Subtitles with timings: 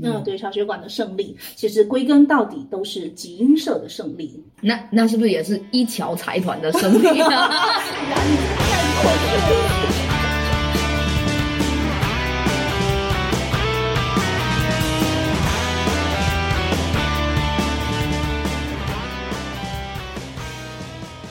[0.00, 4.40] 嗯，对，小血管的胜利，其实归根到底都是集英社的胜利。
[4.60, 7.28] 那那是不是也是一桥财团的胜利呢？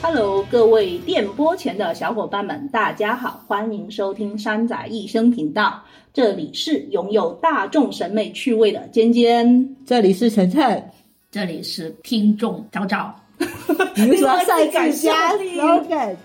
[0.00, 5.82] Hello，各位电波前的小伙伴们，大家好，欢迎收听山仔一生频道，
[6.18, 9.76] 这里是拥有大众审美趣味的尖尖。
[9.86, 10.90] 这里是晨晨，
[11.30, 13.14] 这里是听众找找，
[13.94, 16.16] 你为什么要再感次加谢你 slogan？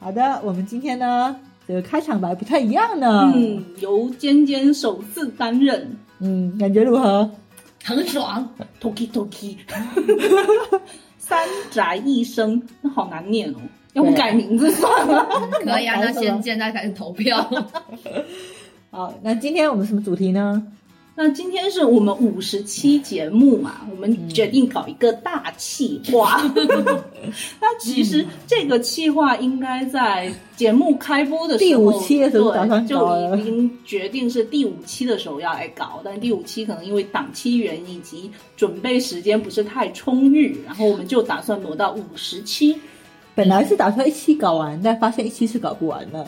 [0.00, 1.34] 好的，我们今天呢，
[1.66, 3.32] 这个开场白不太一样呢。
[3.34, 7.30] 嗯，由尖尖首次担任嗯，感觉如何？
[7.82, 8.46] 很爽。
[8.82, 9.56] Toki Toki，
[11.16, 13.56] 三宅一生，那好难念哦，
[13.94, 15.26] 要不改名字算了。
[15.64, 17.50] 可以啊，那开始了现现在开始投票。
[18.90, 20.66] 好，那今天我们什么主题呢？
[21.14, 26.40] 那今天是我们五十期节目嘛，我们决定搞一个大企划。
[27.60, 42.76] 那其实这个企划应该在节目开播的时候，第五期的时候对打算就已经决定是第五期的时候要来搞，但是第五期可能因为档期原因以及准备时间不是太充裕，然后我们就打算挪到五十期。
[43.34, 46.24] 本来是打算一期搞完，但发现一期是搞不完的。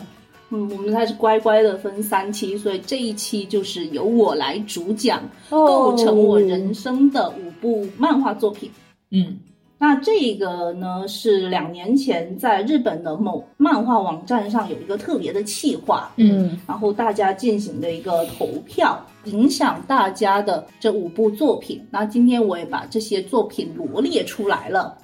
[0.51, 8.69] 嗯，我们还是乖乖的分三期，所以这一期就是由我来主讲，哦构成我人生的五部漫画作品。
[9.11, 9.39] 嗯，
[9.77, 21.81] 那这个呢是两年前在日本的某漫画网站上有一个特别的企划，嗯，然后大家进行的一个投票，影响大家的这五部作品。
[21.89, 24.97] 那今天我也把这些作品罗列出来了，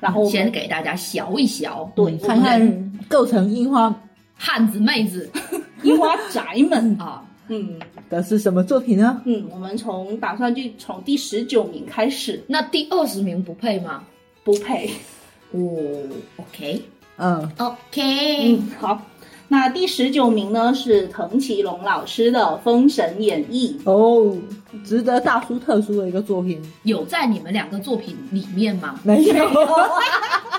[0.00, 3.94] 然后先给大家小一小，对嗯看看构成樱花
[4.36, 5.30] 汉子妹子
[5.82, 9.20] 樱花宅们，啊，嗯的是什么作品呢？
[9.24, 14.02] 嗯，我们从打算就从第十九名开始，那第二十名不配吗？
[14.42, 14.90] 不配。
[15.52, 15.60] 哦
[16.36, 16.82] ，OK
[17.16, 19.00] 嗯，OK，嗯，好。
[19.46, 23.78] 那第十九名呢是藤崎龙老师的《封神演义》。
[23.90, 24.36] 哦，
[24.84, 26.60] 值得大书特书的一个作品。
[26.82, 28.98] 有在你们两个作品里面吗？
[29.04, 29.34] 没有，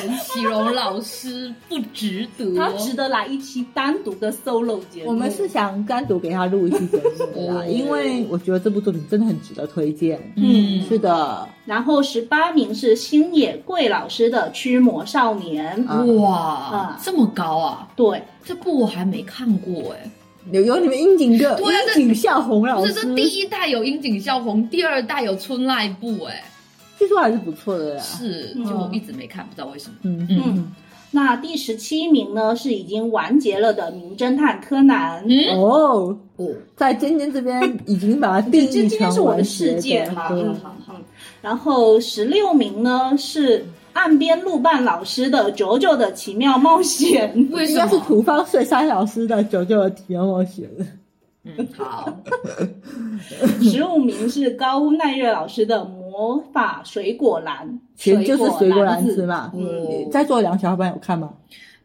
[0.00, 5.10] 陈启荣老师不值得，他值得来一期单独的 solo 节目。
[5.10, 10.18] 我们是想单独给他录一期节目的啦，哦因为我觉得这部作品真的很值得推荐。
[10.36, 10.82] 嗯。
[10.88, 15.86] 是的，然后十八名是星野贵老师的《驱魔少年》。
[15.88, 16.02] 啊。
[16.02, 17.88] 哇啊，这么高啊！
[17.94, 20.10] 对，这部我还没看过哎，
[20.50, 26.42] 有有你们樱井个、对啊这樱井孝宏老不师，是这第一代有樱井孝宏，第二代有春濑部哎，
[27.00, 28.00] 据说还是不错的呀。
[28.02, 29.96] 是，嗯就我一直没看，不知道为什么。
[30.02, 30.72] 嗯嗯嗯
[31.12, 35.24] 那第十七名呢是已经完结了的《名侦探柯南》。
[35.26, 40.94] 嗯，哦，哦，在尖尖这边已经把它定义成天是我的世界的嘛，对嗯好好。
[41.42, 47.34] 然后十六名呢是岸边露伴老师的《九九的奇妙冒险》。
[47.52, 47.98] 为什应该是？
[48.00, 50.68] 土方岁三老师的《九九的奇妙冒险》。
[51.42, 52.12] 嗯，好，
[53.62, 55.78] 十五名是高屋奈月老师的
[56.20, 57.66] 《魔法水果篮》，
[57.96, 59.50] 其实就是水果篮子子嘛。
[59.54, 59.60] 哦
[60.12, 61.30] 在座的两个小伙伴有看吗？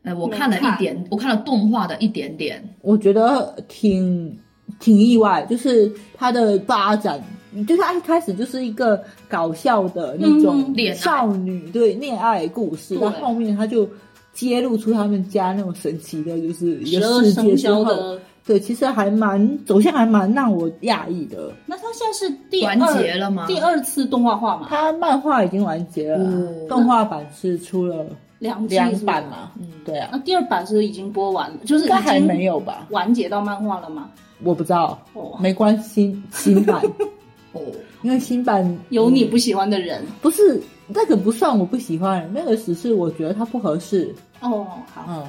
[0.03, 4.37] 呃，我看了一点，我看了动画的一点点，我觉得挺
[4.77, 7.17] 挺意外，就是它的发展，
[7.65, 13.87] 就是它一开始就是一个搞笑的那种少女对恋爱故事，对到后面它就
[14.33, 18.19] 揭露出他们家那种神奇的，就是一十二个世界生之后，肖的。
[18.45, 21.51] 对，其实还蛮走向还蛮让我讶异的。
[21.65, 24.67] 那它现在是第二完结了吗第二次动画化嘛？
[24.69, 28.05] 它漫画已经完结了，哦动画版是出了
[28.39, 29.51] 两季两版嘛？
[29.59, 32.85] 嗯，对啊，那第二版是已经播完了，就是应该还没有吧？
[32.91, 34.09] 完结到漫画了吗？
[34.43, 36.79] 我不知道，哦，没关系，新版，
[37.53, 37.61] 哦，
[38.03, 40.05] 因为新版 有你不喜欢的人。
[40.21, 44.13] 不是那个不算我不喜欢，那个只是我觉得它不合适。
[44.41, 45.23] 哦，好，嗯，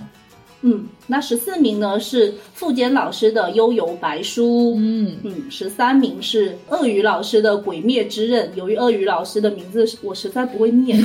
[0.62, 4.75] 嗯，那十四名呢是富坚老师的《悠游白书》。
[4.78, 8.51] 嗯，嗯，十三名是鳄鱼老师的《鬼灭之刃》。
[8.54, 11.01] 由于鳄鱼老师的名字我实在不会念，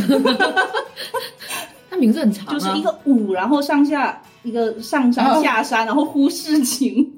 [1.90, 7.12] 他名字很长啊，就是一个五，然后上下一个上山哦下山，然后忽视情。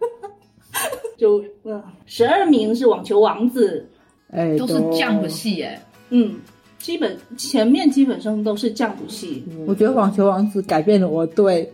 [1.18, 3.88] 就嗯，十二名是网球王子，
[4.30, 6.36] 哎，都是 Jump 系哎，嗯，
[6.84, 11.72] 基本前面基本上都是降补系我觉得网球王子改变了我对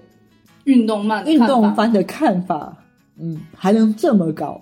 [0.63, 2.77] 运动漫的运动番的看法。
[3.19, 4.61] 嗯，还能这么搞，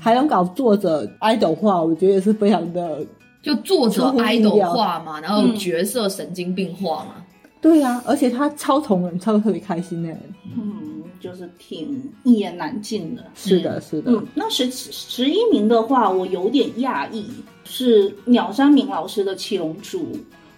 [0.00, 3.06] 还能搞作者 idol 化，我觉得也是非常的
[3.40, 5.54] 就作者出乎意 idol 化嘛，然后嗯。
[5.54, 7.24] 角色神经病化嘛，
[7.60, 10.12] 对呀、而且他超同人，超的特别开心呢。
[10.56, 13.24] 嗯，就是挺一言难尽的。
[13.36, 17.24] 是的，是的，嗯，那十十一名的话，我有点讶异，
[17.68, 20.00] 是鸟山明老师的《七龙珠》。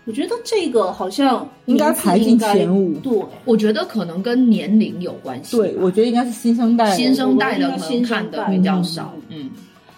[0.07, 2.99] 我觉得这个好像应该排进前五。
[3.01, 3.13] 对，
[3.45, 5.57] 我觉得可能跟年龄有关系。
[5.57, 9.13] 对，我觉得应该是新生代，新生代的我觉得应该可能看的比较少。
[9.29, 9.51] 嗯，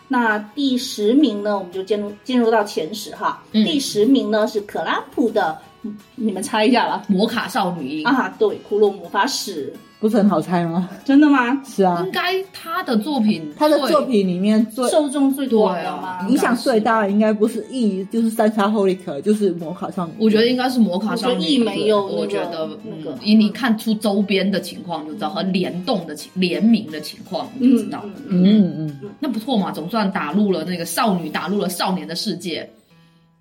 [0.08, 3.42] 那第十名呢，我们就进入进入到前十哈。
[3.52, 8.34] 嗯第十名呢是可拉普的，嗯你们猜一下了魔卡少女樱啊？
[8.38, 11.62] 对，《骷髅魔法使不是很好猜吗？》，真的吗？
[11.64, 16.26] 是啊应，该他的作品，他的作品里面最受众最多的？
[16.28, 20.12] 影响最大的应该不是 E，就是三叉 Holy 可，就是魔卡少女。
[20.18, 28.02] 我觉得应该是魔卡少女我觉得 E 没有那个我觉得那个嗯，以你看出周边的情况就知道，和联动的情联名的情况你就知道。
[28.28, 32.68] 嗯嗯那不错嘛，总算打入了那个少女，打入了少年的世界。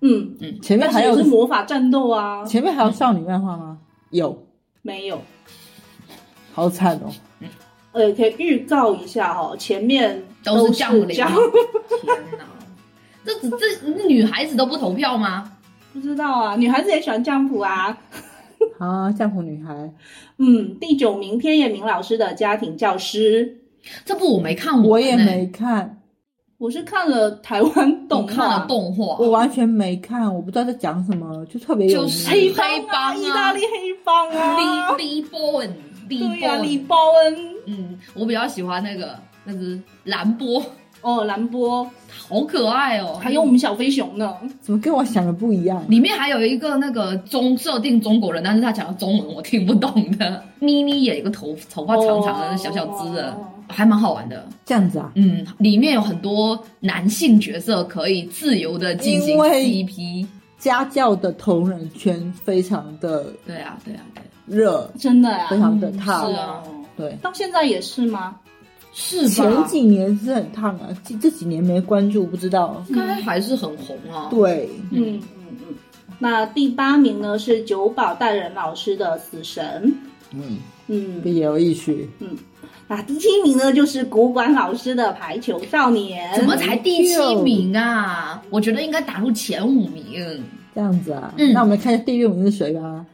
[0.00, 3.78] 嗯，嗯，前面还有是魔法战斗啊，前面还有少女漫画吗？
[4.10, 4.46] 有，
[4.82, 5.20] 没有。
[6.52, 7.10] 好惨哦。
[7.92, 11.16] 呃，可以预告一下哈、前面都是是降临。
[11.16, 11.38] 降吗？
[12.02, 12.44] 天哪，
[13.24, 13.58] 这这
[13.96, 15.52] 这女孩子都不投票吗？
[15.92, 17.98] 不知道啊，女孩子也喜欢降谱啊。
[18.78, 19.92] 好啊，降谱女孩，
[20.38, 23.58] 嗯，第九名天野明老师的家庭教师，
[24.04, 26.00] 这部我没看完、欸，我也没看，
[26.58, 40.64] 我是看了台湾动画，我看了动画，我完全没看，我不知道在讲什么，就特别有就是黑帮意大利黑帮啊，李李波恩，李对呀、李包恩嗯，我比较喜欢那个那只蓝波，
[41.00, 44.34] 哦，蓝波，好可爱哦，还有我们小飞熊呢。
[44.60, 45.84] 怎么跟我想的不一样？
[45.88, 50.42] 里面还有一个那个中设定中国人，但是他讲的中文我听不懂的。
[50.58, 54.46] 咪咪也有一个头头发长长的、哦小小只的哦，还蛮好玩的。
[54.64, 55.10] 这样子啊？
[55.14, 60.26] 嗯，里面有很多男性角色可以自由的进行因为 CP。
[60.58, 66.28] 家教的同人圈非常的对啊，对啊，对啊，热，真的呀、非常的嗯烫。
[66.30, 68.36] 是啊哦对，到现在也是吗？
[68.92, 69.66] 是前吧？
[69.66, 72.84] 几年是很烫啊，这这几年没关注，不知道。
[72.88, 74.28] 应该还是很红啊。
[74.30, 75.74] 对，嗯嗯嗯。
[76.18, 79.82] 那第八名呢是久保带人老师的《死神》。
[80.34, 82.08] 嗯，嗯，也有意趣。
[82.86, 86.30] 那第七名呢就是古管老师的《排球少年》。
[86.36, 88.42] 怎么才第七名啊？
[88.50, 90.44] 我觉得应该打入前五名。
[90.74, 91.32] 这样子啊？
[91.38, 93.06] 嗯那我们看一下第六名是谁吧？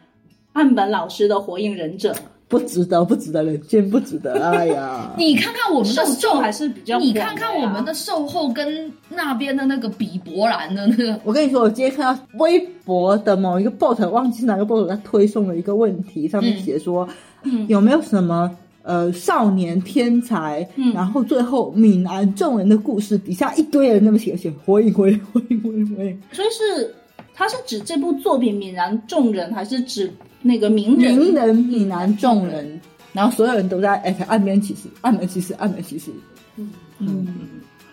[0.58, 2.12] 岸本老师的《火影忍者》？
[2.48, 4.32] 不值得，不值得，人间不值得。
[4.42, 17.08] 哎呀， 你看看我们的受售众还是比较你看看我们的售后跟那边的那个比伯兰的那个，我跟你说，我今天看到微博的某一个 bot，忘记是哪个 bot，他推送了一个问题，上面写说，
[17.44, 17.64] 嗯。
[17.68, 18.50] 有没有什么
[18.82, 20.92] 呃少年天才，嗯。
[20.92, 26.92] 然后最后泯然众人的故事，底下一堆人那么写写火影火影火影火影火影，所以是
[27.34, 31.16] 他是指这部作品泯然众人，还是指那个名人？
[31.16, 32.80] 名人闽南众人，
[33.12, 36.10] 然后所有人都在哎岸边其实岸边其实岸边其实，
[36.56, 36.70] 嗯。
[37.00, 37.28] 嗯，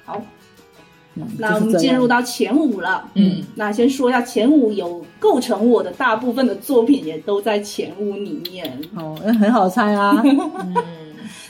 [0.04, 0.20] 好，
[1.14, 3.08] 嗯那我们进入到前五了。
[3.14, 8.80] 嗯，那先说一下前五有构成我的大部分的作品也都在前五里面。
[8.96, 10.76] 哦，那很好猜啊， 嗯，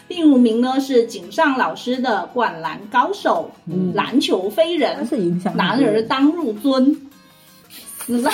[0.10, 3.94] 第五名呢是井上老师的《灌篮高手》嗯。
[3.96, 6.96] 篮球飞人但》，是影响男儿当入樽，
[7.70, 8.32] 死伤。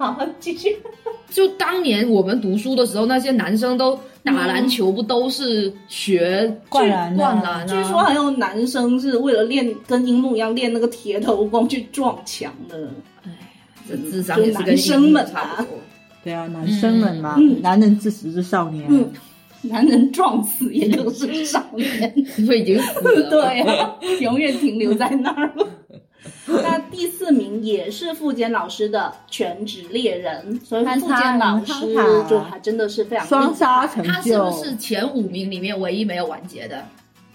[0.00, 0.78] 好，继续。
[1.28, 8.06] 就当年我们读书的时候，那些男生都打篮球，不都是学 灌篮啊灌篮据说啊？
[8.06, 12.90] 还有男生是为了练跟樱木一样练那个铁头功去撞墙的。
[13.24, 13.30] 哎
[13.88, 15.78] 这智商也是跟男生们啊差不多。
[16.24, 19.08] 对啊，男生们嘛，嗯男人自始是少年，嗯，
[19.62, 22.12] 男人撞死也都是少年。
[22.38, 23.30] 因为已经死了。
[23.30, 25.66] 对啊，永远停留在那儿了。
[26.46, 31.94] 那第四名也是富坚老师的《全职猎人》，所以富坚老师
[32.28, 36.84] 就还真的是非常厉害双杀成他是，不是前五名里面唯一没有完结的？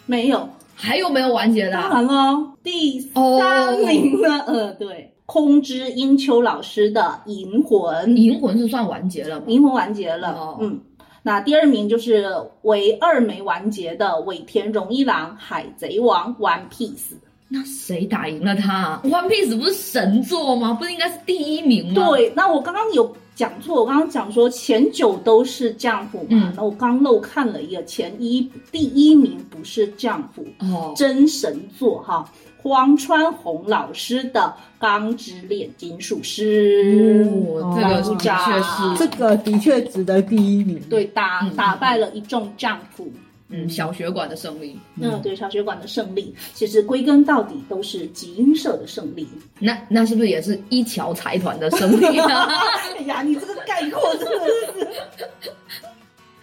[0.06, 0.48] 没有。
[0.77, 1.89] 还有没有完结的当啊？
[1.94, 9.46] 然了，第三名呢，呃，对，空之英秋老师的《银魂》，银魂是算完结了吗？
[9.48, 10.82] 银魂完结了，哦嗯。
[11.24, 12.25] 那第二名就是
[12.63, 17.13] 唯二没完结的尾田荣一郎《海贼王》One Piece。
[17.48, 20.74] 那谁打赢了他？One Piece 不是神作吗？
[20.74, 34.42] 不是应该是第一名吗？，对，那我刚刚有讲错，我刚刚讲说前九都是降谱嘛，嗯那我刚漏看了一个前一第一名不是降谱，哦，真神作哈，荒川弘老师的
[34.82, 40.82] 《钢之炼金术师》哦，这个的确是，这个的确值得第一名。
[40.90, 43.12] 对打嗯打败了一众降谱。
[43.55, 44.77] 嗯，小学馆的胜利。
[45.00, 49.25] 嗯，对，小学馆的胜利，其实归根到底都是集英社的胜利。
[49.59, 52.50] 那那是不是也是一桥财团的胜利啊？
[53.00, 55.51] 哎呀，你这个概括真的是，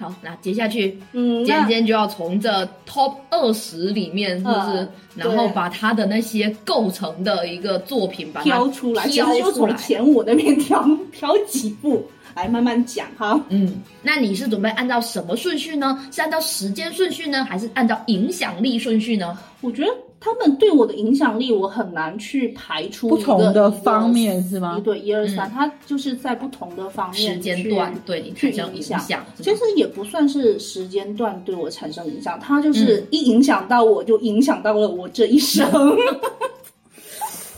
[0.02, 2.50] 好，那接下去嗯，尖那尖就要从这
[2.86, 4.82] top 二十里面，是不是？
[4.82, 9.76] 嗯然后把他的那些构成的一个作品把它挑出来，挑出来。
[9.76, 10.82] 前五那边挑
[11.12, 12.02] 挑几部
[12.34, 13.38] 来慢慢讲哈。
[13.50, 16.02] 嗯，那你是准备按照什么顺序呢？
[16.10, 19.38] 是按照时间顺序呢，还是按照影响力顺序呢？
[19.60, 19.90] 我觉得
[20.24, 24.80] 他们对我的影响力，我很难去排除不同的方面是吗？
[24.84, 29.26] 对，一二三，他就是在不同的方面时间去段对你去产生影响。
[29.38, 35.68] 其实也不算是时间段对我产生影响，他就是一影响到我，就影响到了我这一生。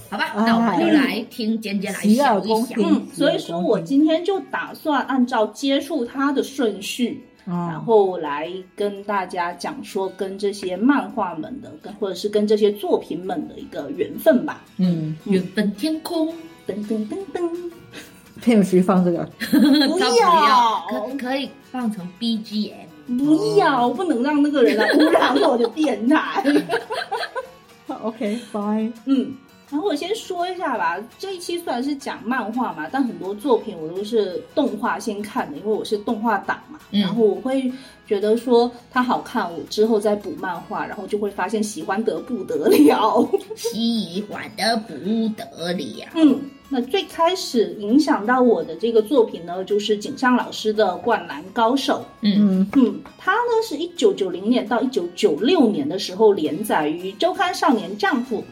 [0.09, 0.33] 好吧？
[0.37, 2.81] 哎那我们就来听尖尖来想一想。
[2.83, 14.65] 嗯，所以说我今天就打算按照接触他的顺序，然啊，后来跟大家讲说跟这些漫画们的，跟或者是跟这些作品们的一个缘分吧。
[14.79, 16.29] 嗯，缘分天空，
[16.67, 17.71] 噔噔噔噔，
[18.41, 22.73] 片尾曲放这个，不他不要，可可以放成 BGM。
[23.19, 26.43] 不要，我不能让那个人来污染我的电台。
[28.03, 28.91] OK，拜。
[29.05, 29.35] 嗯，
[29.71, 36.79] 然后我先说一下吧，这一期虽然是讲漫画嘛，但很多作品我都是动画先看的，因为我是动画党嘛。
[36.91, 37.73] 嗯然后我会
[38.07, 43.29] 觉得说它好看，我之后再补漫画，然后就会发现喜欢得不得了。
[43.57, 44.95] 喜欢得不
[45.35, 46.07] 得了。
[46.15, 51.95] 嗯，那最开始影响到我的这个作品呢，就是井上老师的《灌篮高手》。
[52.21, 58.45] 嗯嗯嗯，它呢是一九九零年到一九九六年的时候连载于周刊少年丈夫。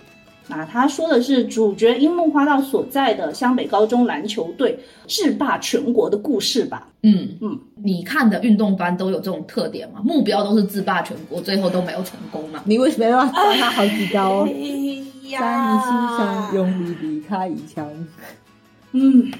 [0.49, 6.89] 啊，他说的是主角樱木花道所在的湘北高中篮球队制霸全国的故事吧。
[7.03, 10.01] 嗯嗯，你看的运动番都有这种特点吗？
[10.05, 12.61] 目标都是自霸全国，最后都没有成功嘛？
[12.65, 14.45] 你为什么要抓他好几刀？
[14.45, 14.51] 哎
[15.33, 17.89] 在你心上用力离开一枪。
[18.91, 19.33] 嗯，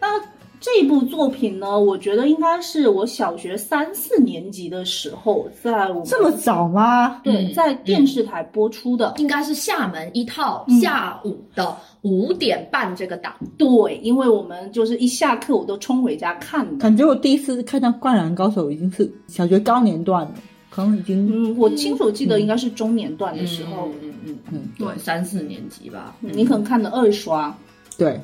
[0.00, 0.18] 那
[0.62, 7.20] 这部作品呢，我觉得应该是我小学三四年级的时候，在我们这么早吗？
[7.24, 9.12] 对，嗯在电视台播出的。
[9.18, 13.34] 应该是厦门一套嗯下午的五点半这个档。
[13.58, 16.76] 对，因为我们就是一下课我都冲回家看的。
[16.76, 20.34] 感觉我第一次看到《灌篮高手》已经是小学高年段了，
[20.70, 26.14] 可能已经嗯，我清楚记得应该是中年段的时候，嗯嗯嗯，嗯对，三四年级吧。
[26.22, 27.52] 嗯你可能看的二刷。
[27.98, 28.18] 对，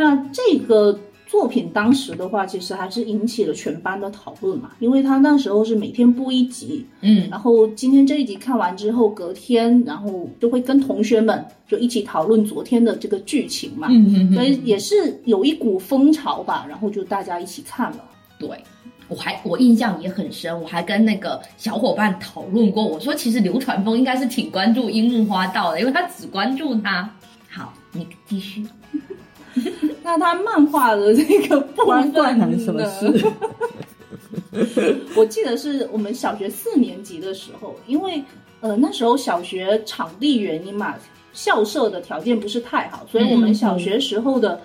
[0.00, 17.98] 那这个作品当时的话，其实还是引起了全班的讨论嘛，因为他那时候是每天播一集，嗯然后今天这一集看完之后，隔天然后就会跟同学们就一起讨论昨天的这个剧情嘛，嗯嗯所以也是有一股风潮吧，然后就大家一起看了。
[18.38, 18.48] 对。
[19.08, 22.86] 我还我印象也很深，我还跟那个小伙伴讨论过。
[22.86, 27.10] 我说，其实流传枫应该是挺关注樱木花道的，因为他只关注他。
[27.48, 28.64] 好，你继续。
[30.02, 33.26] 那他漫画的这个部关分灌篮什么事？
[35.16, 38.22] 我记得是我们小学四年级的时候，因为
[38.60, 40.94] 呃那时候小学场地原因嘛，
[41.32, 44.60] 校舍的条件不是太好，所以我们小学时候的、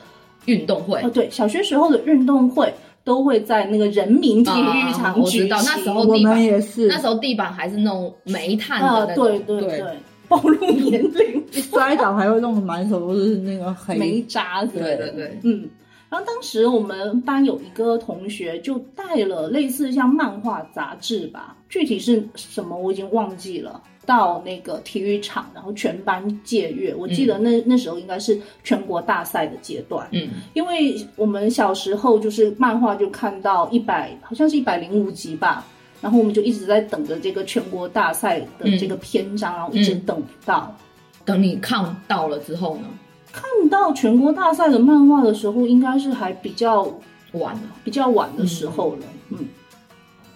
[0.46, 2.74] 运动会哦对小学时候的运动会
[3.04, 5.58] 都会在那个人民体育啊场我知道。
[5.64, 9.84] 那时候我地板们也是，那时候地板还是那种煤炭啊、的对对对，
[10.28, 13.98] 暴露年龄，一 摔倒还会弄得满手都是那个黑。
[13.98, 14.80] 没渣子。
[14.80, 15.70] 对对对，嗯，
[16.10, 23.82] 然后当时我们班有一个同学就带了类似像漫画杂志吧，具体是什么我已经忘记了。
[24.08, 26.94] 到那个体育场，然后全班借阅。
[26.94, 35.66] 我记得那、那时候应该是全国大赛的阶段，嗯因为我们小时候就是漫画就看到一百，好像是一百零五集吧，
[36.06, 40.72] 然后我们就一直在等着这个全国大赛的这个篇章，然后一直等不到。
[41.26, 42.84] 等你看到了之后呢，
[43.32, 46.84] 看到全国大赛的漫画的时候，应该是还比较
[47.32, 49.00] 晚了，比较晚的时候了。
[49.32, 49.40] 嗯，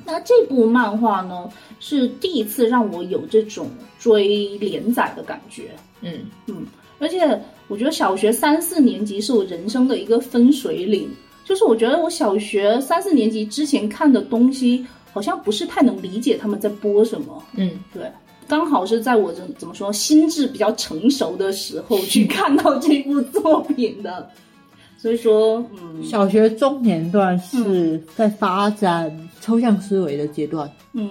[0.03, 1.47] 那这部漫画呢，
[1.79, 5.65] 是第一次让我有这种追连载的感觉。
[6.01, 6.21] 嗯。
[6.47, 6.65] 嗯。
[6.97, 11.07] 而且我觉得小学三四年级是我人生的一个分水岭，
[11.45, 17.43] 就是我觉得我小学三四年级之前看的东西，好像不是太能理解他们在播什么。
[17.55, 18.03] 嗯，对，
[18.47, 24.29] 刚好是在我这怎么说心智比较成熟的时候去看到这部作品的，
[24.97, 31.09] 所以说，嗯小学中年段是在发展抽象思维的阶段，嗯，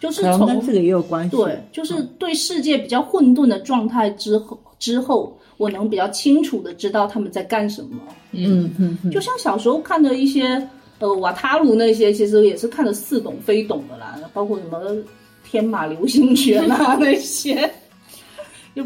[0.00, 1.36] 就是从这个也有关系。
[1.36, 7.90] 对，就是对世界比较混沌的状态之后之后，我能比较清楚的知道他们在干什么。
[8.32, 14.80] 嗯嗯嗯，就像小时候看的一些呃瓦塔鲁那些，其实也是看得似懂非懂的啦，包括什么
[15.44, 17.70] 天马流星拳啊 那些，
[18.74, 18.84] 就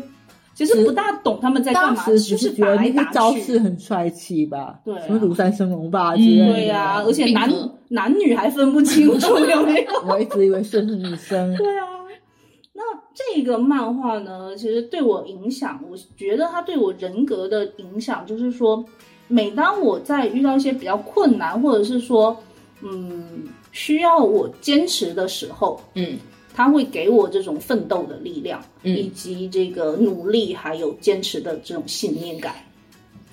[0.54, 3.14] 其实不大懂他们在干当嘛，就是觉得那些打来打去。
[3.14, 4.78] 招式很帅气吧？
[4.84, 6.52] 对啊什么庐山升龙霸之类的。
[6.52, 7.50] 对呀、而且男
[7.88, 9.92] 男女还分不清楚，有没有？
[10.06, 11.56] 我一直以为是女生。
[11.56, 11.86] 对啊，
[12.74, 12.82] 那
[13.14, 18.84] 这个漫画呢，其实对我影响，我觉得它对我人格的影响，就是说，
[19.32, 22.36] 每当我在遇到一些比较困难，或者是说，
[22.82, 26.18] 嗯，需要我坚持的时候，嗯
[26.54, 32.54] 他会给我这种奋斗的力量，嗯以及这个努力还有坚持的这种信念感。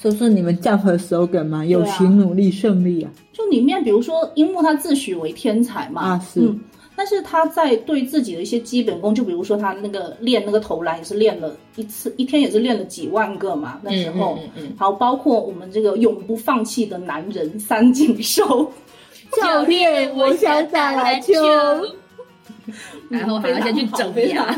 [0.01, 1.65] 这是你们 Jump 的 slogan 吗？
[1.65, 3.12] 友对啊情、努力、胜利啊！
[3.34, 6.58] 就里面，比如说樱木他自诩为天才嘛，啊是嗯，
[7.00, 18.70] 但是他在对自己的一些基本功，就比如说他那个练那个投篮也是练了一次，一天也是练了几万个嘛，那时候，嗯嗯嗯还有包括我们这个永不放弃的男人三井寿，
[19.32, 21.34] 教练，我想打篮球。
[23.10, 24.53] 然后还要先去整牙，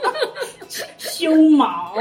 [0.96, 1.94] 修毛。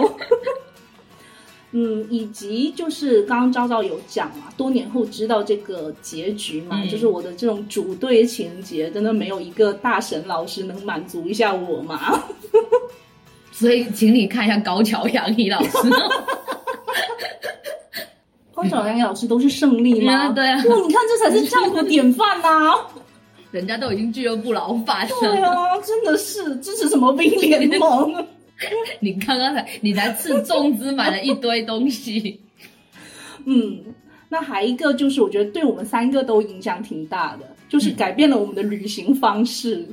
[1.71, 12.23] 嗯，以及就是刚刚昭昭有讲嘛，多年后知道这个结局嘛，嗯就是我的这种主队情节，真的没有一个大神老师能满足一下我嘛。
[13.51, 15.69] 所以请你看一下高桥阳一老师，
[18.53, 20.27] 高桥阳老师都是胜利吗？
[20.29, 22.73] 嗯 对啊哇，你看这才是战国典范呐、
[23.51, 28.25] 人家都已经俱乐部老板对，啊，真的是支持什么兵联盟？
[28.99, 32.39] 你刚刚才你才斥重资买了一堆东西，
[33.45, 33.81] 嗯，
[34.29, 39.85] 那还一个就是，我觉得对我们三个都影响挺大的，就是改变了我们的旅行方式。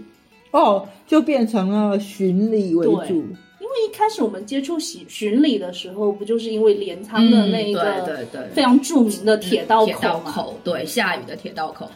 [0.51, 3.25] 哦，就变成了巡礼为主。
[3.59, 10.33] 因为一开始我们接触巡巡礼的时候，不就是因为镰仓的那嗯对个对对非常著名的铁道铁道口嘛？
[10.33, 11.91] 口，对，下雨的铁道口，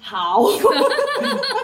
[0.00, 0.46] 好，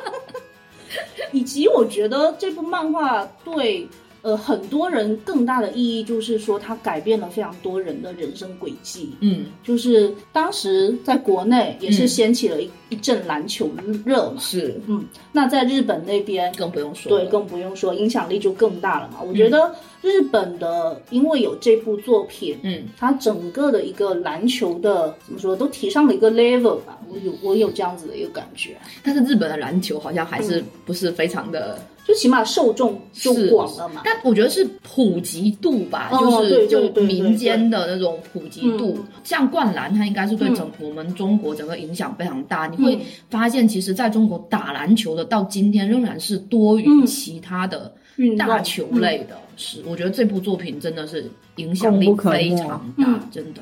[1.32, 3.86] 以及我觉得这部漫画对
[4.22, 9.10] 呃很多人更大的意义，就是说它改变了非常多人的人生轨迹。
[9.20, 13.70] 嗯，就是当时在国内也是嗯掀起了一、一阵篮球
[14.04, 19.20] 热嘛，是嗯，那在日本那边更不用说对，更不用说，影响力就更大了嘛。
[19.22, 26.98] 我觉得日本的，因为有这部作品，嗯它整个的一个篮球的怎么说，都提上了一个 level 吧。
[27.10, 31.78] 我有我有这样子的一个感觉，但是日本的篮球好像还是不是非常的。
[32.06, 34.02] 就起码受众就是广了嘛。
[34.04, 39.04] 但我觉得是普及度吧，哦就是就民间的那种普及度嗯。
[39.24, 42.66] 像灌篮，它应该是对整我们中国整个影响非常大。
[42.66, 49.36] 你会发现，其实在中国打篮球的到今天仍然是多于嗯其他的运动大球类的。
[49.56, 53.60] 是，我觉得这部作品真的是影响力非常大嗯，真的。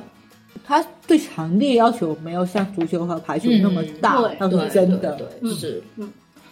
[0.64, 5.16] 他对场地要求没有像足球和排球那么大，对是真的。
[5.16, 5.82] 对，对嗯是，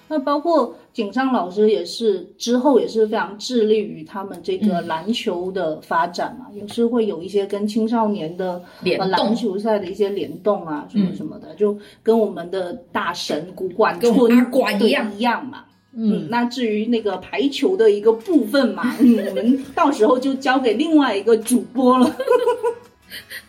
[0.09, 15.64] 那包括井上老师也是之后也是非常致力于他们这个嗯篮球的发展嘛，也是会有一些跟青少年的联篮球赛的一些联动啊，什么嗯什么的，就跟我们的大神古管春管一样一样嘛。
[15.92, 22.16] 嗯，嗯，那至于那个排球的一个部分嘛，嗯，我们到时候就交给另外一个主播了。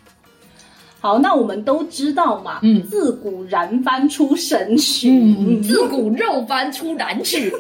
[1.00, 7.52] 好，那我们都知道嘛，嗯自古燃翻出神曲，嗯，自古肉翻出燃曲，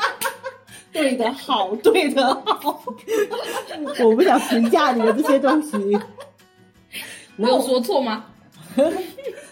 [0.92, 2.82] 对的好， 对的好。
[4.04, 5.76] 我不想评价你的这些东西。
[7.36, 8.24] 我有说错吗？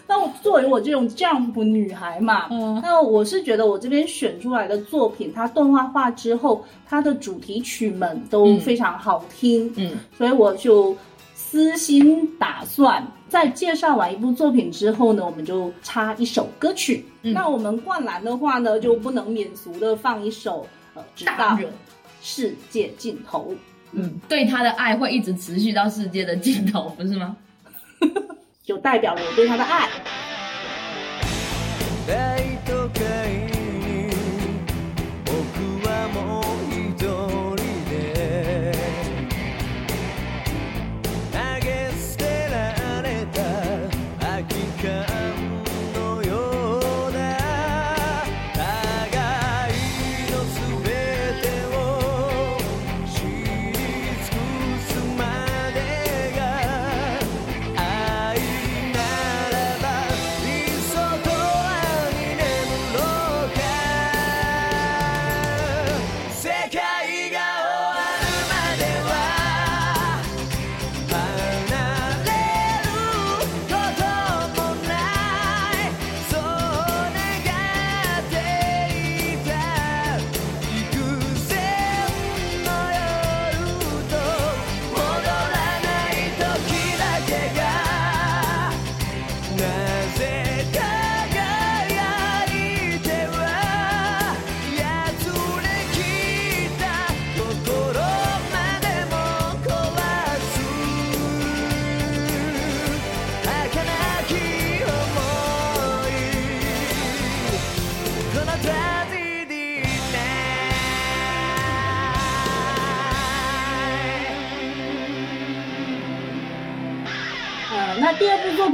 [0.07, 10.95] 那我作为我这种 Jump 女孩嘛，嗯那我是觉得我这边选出来的作品，它动画化之后，它的主题曲们都嗯非常好听，嗯所以我就
[11.51, 17.05] 私心打算，在介绍完一部作品之后呢，我们就插一首歌曲。
[17.23, 21.69] 嗯那我们灌篮的话呢，就不能免俗的放一首呃，直到大热。
[22.21, 23.53] 世界尽头。
[23.91, 27.35] 嗯，对他的爱会一直持续到世界的尽头，不是吗？
[28.63, 29.89] 就代表了我对他的爱。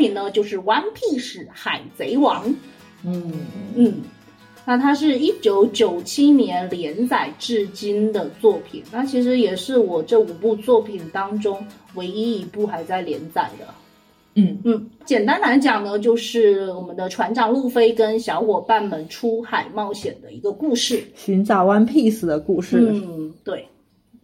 [0.07, 2.49] 品呢，就是《One Piece 海贼王》。
[3.05, 3.31] 嗯，
[3.75, 3.93] 嗯，
[4.65, 11.65] 那它是一九九七年连载至今的作品，那其实也是我这五部作品当中
[11.95, 13.65] 唯一一部还在连载的。
[14.33, 21.03] 嗯嗯，简单来讲呢，就是我们的船长路飞跟小伙伴们出海冒险的一个故事。
[21.15, 22.77] 寻找 One Piece 的故事。
[22.79, 23.67] 嗯，对，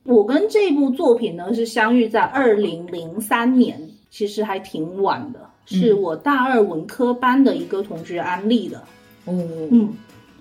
[0.03, 8.77] 我跟这部作品呢是相遇在二零零三年，其实还挺晚的，是我大二文科班的一个同学安利的。
[9.25, 9.33] 哦，
[9.71, 9.93] 嗯，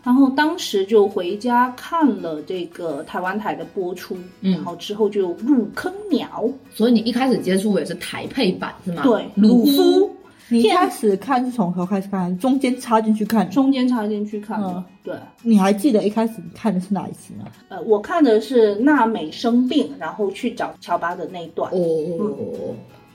[0.03, 6.45] 然后当时就回家看了这个台湾台的播出，嗯然后之后就入坑鸟。
[6.75, 9.03] 所以你一开始接触也是台配版是吗？
[9.03, 10.11] 对，鲁鲁夫
[10.49, 13.49] 你一开始看是从头开始看，中间插进去看。
[13.51, 14.69] 中间插进去看的。
[14.69, 17.47] 嗯对，你还记得一开始你看的是哪一集吗？
[17.69, 21.69] 呃，我看的是娜美生病，然后去找乔巴的那一段。
[21.73, 22.73] 哦，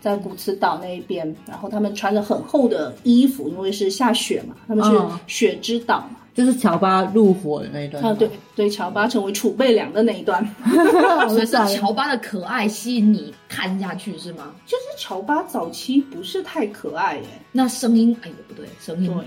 [0.08, 6.12] 在古茨岛那边，然后他们穿着很厚的衣服，因为是下雪嘛，他们是嗯雪之岛嘛。
[6.34, 8.04] 就是乔巴入伙的那一段。
[8.04, 10.48] 啊，对，对，乔巴成为储备粮的那一段，
[11.28, 14.54] 所以是乔巴的可爱吸引你看下去是吗？
[14.65, 19.26] 就是乔巴早期不是太可爱耶，那声音哎也不对，声音对，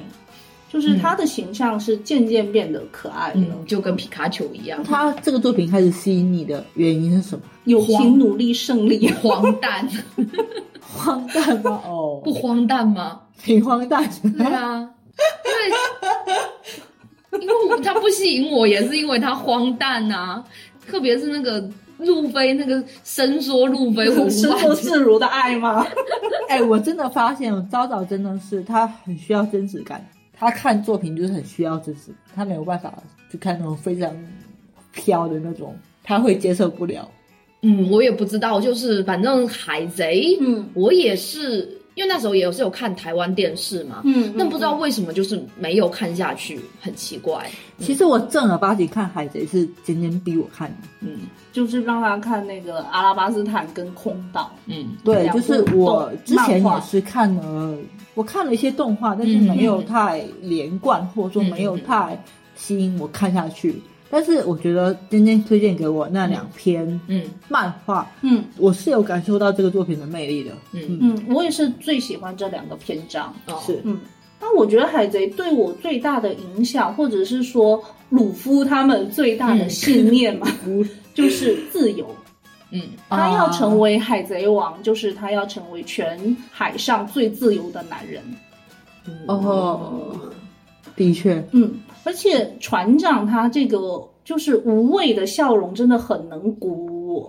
[0.73, 3.41] 就是他的形象是渐渐变得可爱了。
[3.41, 7.43] 嗯，就跟皮卡丘一样，他这个作品开始吸引你的原因是什么？
[7.65, 9.11] 友情、努力、胜利。
[9.15, 9.89] 荒诞，
[10.95, 11.81] 荒诞吗？
[11.87, 13.21] 哦，不荒诞吗？
[13.43, 14.47] 挺荒诞对。
[14.47, 14.89] 啊，
[17.33, 20.45] 因为因为我他不吸引我，也是因为他荒诞啊，
[20.87, 25.87] 特别是那个路飞那个伸缩路飞，我无 伸法缩自如的爱吗？
[26.49, 30.05] 哎、我真的发现，昭昭真的是他很需要真实感。
[30.33, 32.93] 他看作品就是很需要真实感，他没有办法
[33.31, 34.11] 去看那种非常
[34.93, 37.09] 飘的那种，他会接受不了。
[37.63, 47.51] 嗯，我也不知道，就是反正海贼，嗯我也是，因为那时候也是有看台湾电视嘛，嗯但不知道为什么就是没有看下去，很奇怪。
[47.79, 51.19] 其实我正儿八经看海贼是简简逼我看的，嗯
[51.53, 54.51] 就是让他看那个阿拉巴斯坦跟空岛。
[54.67, 57.77] 嗯对，就是我之前也是看了，
[58.15, 62.23] 我看了一些动画，但是没有太连贯，或者说没有太
[62.55, 63.83] 吸引我看下去。
[64.11, 67.23] 但是我觉得今天推荐给我那两篇嗯。
[67.49, 68.45] 漫画，嗯。
[68.57, 70.51] 我是有感受到这个作品的魅力的。
[70.73, 70.99] 嗯。
[71.01, 73.33] 嗯，我也是最喜欢这两个篇章。
[73.47, 73.59] 哦。
[73.65, 73.99] 是，嗯，
[74.41, 80.47] 那我觉得海贼对我最大的影响，或者是说鲁夫他们最大的信念嘛，
[81.15, 82.07] 就是自由。
[82.73, 82.83] 嗯。
[83.09, 88.23] 他要成为海贼王，就是他要成为全海上最自由的男人。
[89.27, 90.13] 哦，
[90.95, 91.73] 的确，嗯，
[92.05, 97.29] 而且船长他这个就是无畏的笑容，真的很能鼓舞我。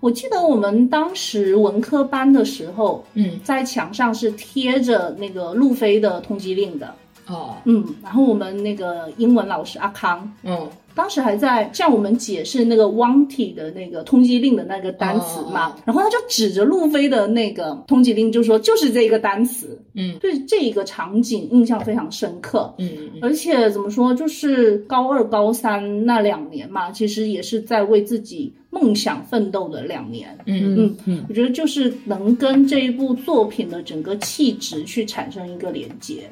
[0.00, 6.94] 我记得我们当时文科班的时候，嗯在墙上是贴着那个路飞的通缉令的。
[7.26, 22.72] 哦嗯，然后我们那个英文老师阿康，嗯当时还在向我们解释那个 wanted 的那个通缉令的那个单词嘛，哦然后他就指着路飞的那个通缉令就说就是这个单词，嗯对这一个场景印象非常深刻。
[22.78, 30.36] 嗯嗯而且怎么说，就是高二、高三那两年嘛，其实也是在为自己梦想奋斗的两年。
[30.46, 36.28] 嗯嗯嗯，我觉得就是能跟这一部作品的整个气质去产生一个连接。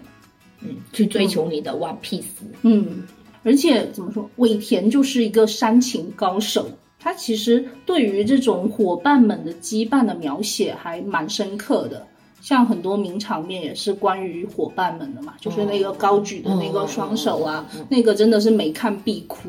[0.65, 2.23] 嗯，去追求你的 One Piece。
[2.63, 3.03] 嗯，
[3.43, 6.67] 而且怎么说，尾田就是一个煽情高手，
[6.99, 12.07] 他其实对于这种伙伴们的羁绊的描写还蛮深刻的。
[12.41, 19.49] 像很多名场面也是关于伙伴们的嘛，就是那个高举的那个双手啊，那个真的是每看必哭，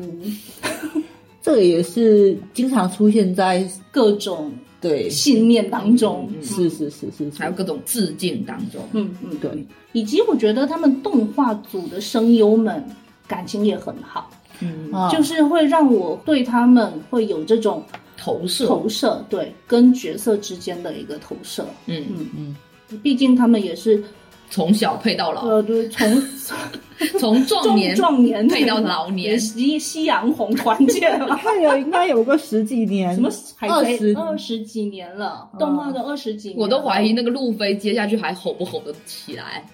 [1.42, 6.30] 这个也是经常出现在各种对，信念当中。
[6.40, 9.50] 是是是是是，还有各种致敬当中，嗯嗯，对，
[9.90, 12.80] 以及我觉得他们动画组的声优们
[13.26, 15.10] 感情也很好，嗯，啊。
[15.10, 17.82] 就是会让我对他们会有这种
[18.16, 21.64] 投射，投射，对，跟角色之间的一个投射。
[21.86, 22.56] 嗯，嗯。
[22.90, 24.02] 嗯，毕竟他们也是
[24.50, 26.22] 从小配到老，呃，对，从
[27.18, 28.46] 从壮壮年壮年。
[28.46, 31.34] 配到老年，夕夕阳红团建了。
[31.38, 33.28] 还有应该有个十几年，什么？
[33.60, 39.64] 二十二十几年了，动画都二十几年了，我都怀疑那个路飞接下去还吼不吼得起来。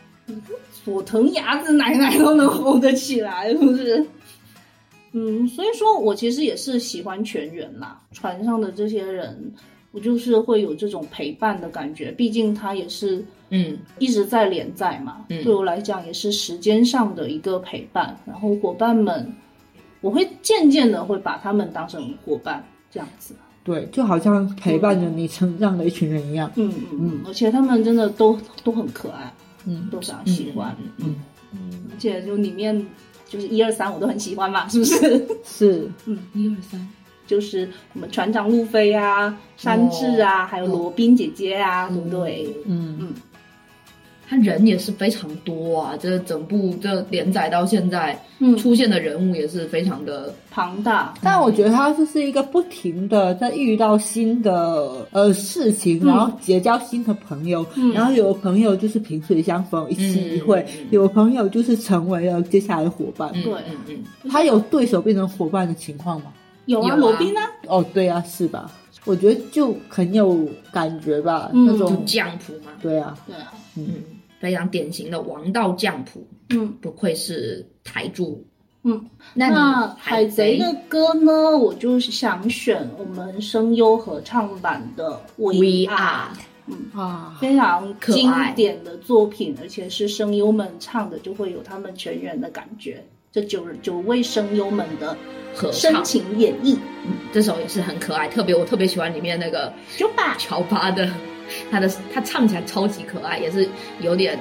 [0.85, 4.07] 佐藤牙子奶奶都能红得起来，是不是？
[5.12, 9.53] 嗯，所以说我其实也是喜欢全员啦，船上的这些人，
[9.90, 18.16] 我就是会有这种陪伴的感觉，毕竟他也是嗯一直在连载嘛，嗯对我来讲也是时间上的一个陪伴。
[18.25, 19.35] 然后伙伴们，
[20.01, 23.35] 我会渐渐的会把他们当成伙伴这样子。
[23.64, 26.51] 对，就好像陪伴着你成长的一群人一样。
[26.55, 29.33] 嗯嗯嗯，而且他们真的都都很可爱，
[29.66, 30.77] 嗯都非常喜欢。
[30.99, 31.14] 嗯
[31.53, 32.87] 嗯而且就里面
[33.29, 35.27] 就是一二三我都很喜欢嘛， 是不是？
[35.44, 36.18] 是，嗯。
[36.35, 36.88] 一二三，
[37.27, 42.55] 就是我们船长路飞啊、山治啊，还有罗宾姐姐啊，对不对？
[42.66, 42.96] 嗯。
[43.01, 43.14] 嗯，
[44.31, 48.57] 他人也是非常多啊，这整部这连载到现在，嗯。
[48.57, 57.93] 出现的人物也是非常的，庞大，但我觉得他就是一个不停的在遇到新的呃事情，然后结交新的朋友，嗯。
[57.93, 60.66] 然后有的朋友就是萍水相逢，一期一会；嗯。
[60.79, 63.29] 嗯有的朋友就是成为了接下来的伙伴。
[63.35, 66.33] 嗯对嗯嗯，他有对手变成伙伴的情况吗？
[66.66, 68.71] 有啊，罗宾啊，哦，对啊，是吧？
[69.07, 73.87] 我觉得就很有感觉吧，那种降谱嘛，对啊，对啊，嗯，
[74.40, 78.44] 非常典型的王道降谱，嗯不愧是台柱。
[78.83, 79.09] 嗯。
[79.35, 86.35] 那海贼贼的歌呢，我就是想选我们声优合唱版的《We Are Are》。
[86.96, 93.05] 啊，非常经可爱典的作品，而且是声优们唱的，就会有他们全员的感觉。
[93.33, 95.16] 这九九位声优们的
[95.53, 101.11] 合深唱，情演绎，嗯这首也是很可爱，特别我特别喜欢里面那个乔巴乔巴的，
[101.70, 103.68] 他的他唱起来超级可爱，也是
[104.01, 104.38] 有点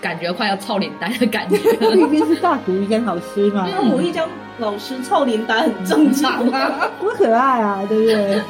[0.00, 1.56] 感觉快要操脸蛋的感觉。
[1.80, 4.28] 他 毕竟是大谷一江老师嘛，因为我一江
[4.58, 6.90] 老师操脸蛋很正常啊。
[7.00, 8.40] 多可爱啊，对不对？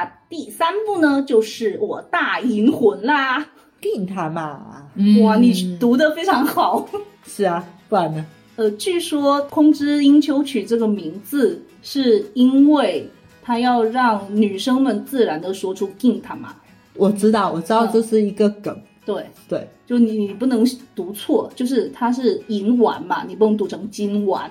[0.00, 3.46] 那第三部呢，就是我大银魂啦。
[3.82, 4.88] 定他嘛，
[5.22, 6.88] 哇，你读的非常好。
[7.22, 8.24] 是啊，不然呢？
[8.56, 13.06] 呃，据说《空之英秋曲》这个名字是因为
[13.42, 16.54] 他要让女生们自然的说出 “ginta” 嘛。
[16.94, 24.50] 我知道，我知道嗯这是一个梗，对，对，就你你不能读错，就是它是银丸嘛，你不能读成金丸。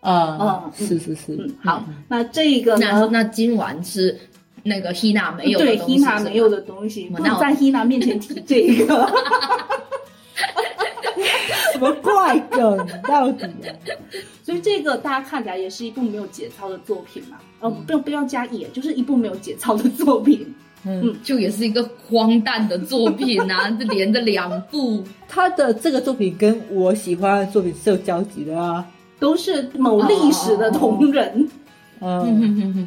[0.00, 2.86] 啊、嗯是是是，嗯，好，那这个呢？
[2.90, 4.16] 那那今晚是
[4.68, 9.10] 那个 Hina 没有的对 Hina 没有的东西，不能在 Hina 面前提这个。
[11.72, 13.74] 什么怪梗到底啊？
[14.42, 17.38] 所以这个大家看起来也是一部没有节操的作品嘛。
[17.60, 20.54] 哦，不要不要加也，就是一部没有节操的作品。
[20.84, 28.86] 嗯，就也是一个荒诞的作品啊， 这连着两部，他的这个作品跟我喜欢的作品是有交集的啊。
[29.18, 31.48] 都是某历史的同人。
[32.00, 32.86] 嗯，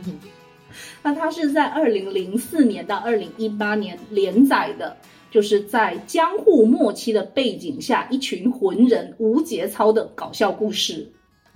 [1.04, 4.96] 那它是在二零零四年到二零一八年连载的，
[5.32, 11.08] 就是在江户末期的背景下，一群浑人无节操的搞笑故事。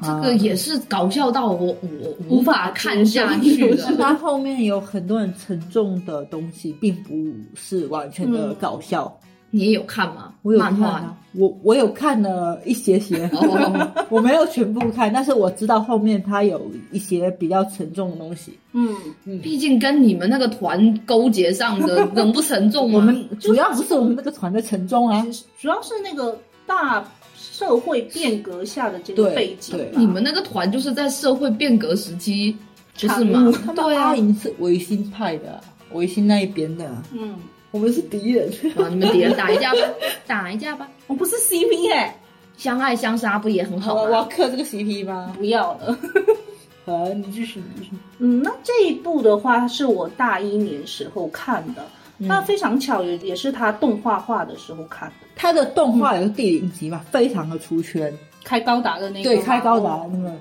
[0.04, 3.98] 这个也是搞笑到我我无法看下去无法接的。
[4.04, 7.14] 它后面有很多很沉重的东西，并不
[7.54, 9.18] 是完全的搞笑。
[9.52, 10.34] 你也有看吗？
[10.42, 18.58] 我有看啊，我我有看了一些些，哦， 我没有全部看，但是我知道后面它有一些比较沉重的东西。
[18.74, 18.96] 嗯，
[19.42, 23.00] 毕竟跟你们那个团勾结上的，能不沉重吗？
[23.00, 25.26] 我们主要不是我们那个团的沉重啊，
[25.60, 27.04] 主要是那个大
[27.38, 29.90] 社会变革下的这个背景对。
[29.96, 32.56] 你们那个团就是在社会变革时期，
[32.94, 33.52] 不是产吗物？
[33.52, 35.62] 他们对啊阿，银是维新派的，
[35.94, 37.36] 维新那一边的，嗯，
[37.76, 38.48] 我们是敌人。
[38.78, 39.80] 啊，你们敌人打一架吧，
[40.26, 42.18] 打一架吧，我不是 CP 哎、
[42.56, 44.30] 相爱相杀不也很好吗我要吗？
[44.32, 45.34] 克这个 CP 吗？
[45.38, 45.98] 不要了。
[46.86, 47.92] 好，你继续，你继续。
[48.20, 51.84] 嗯，那这一部的话是我大一年时候看的，
[52.20, 58.14] 嗯那非常巧也也是他动画化的时候看的，他的动画也是第零集嘛，非常的出圈，
[58.46, 60.34] 开高达的那个对吗开高达哦那个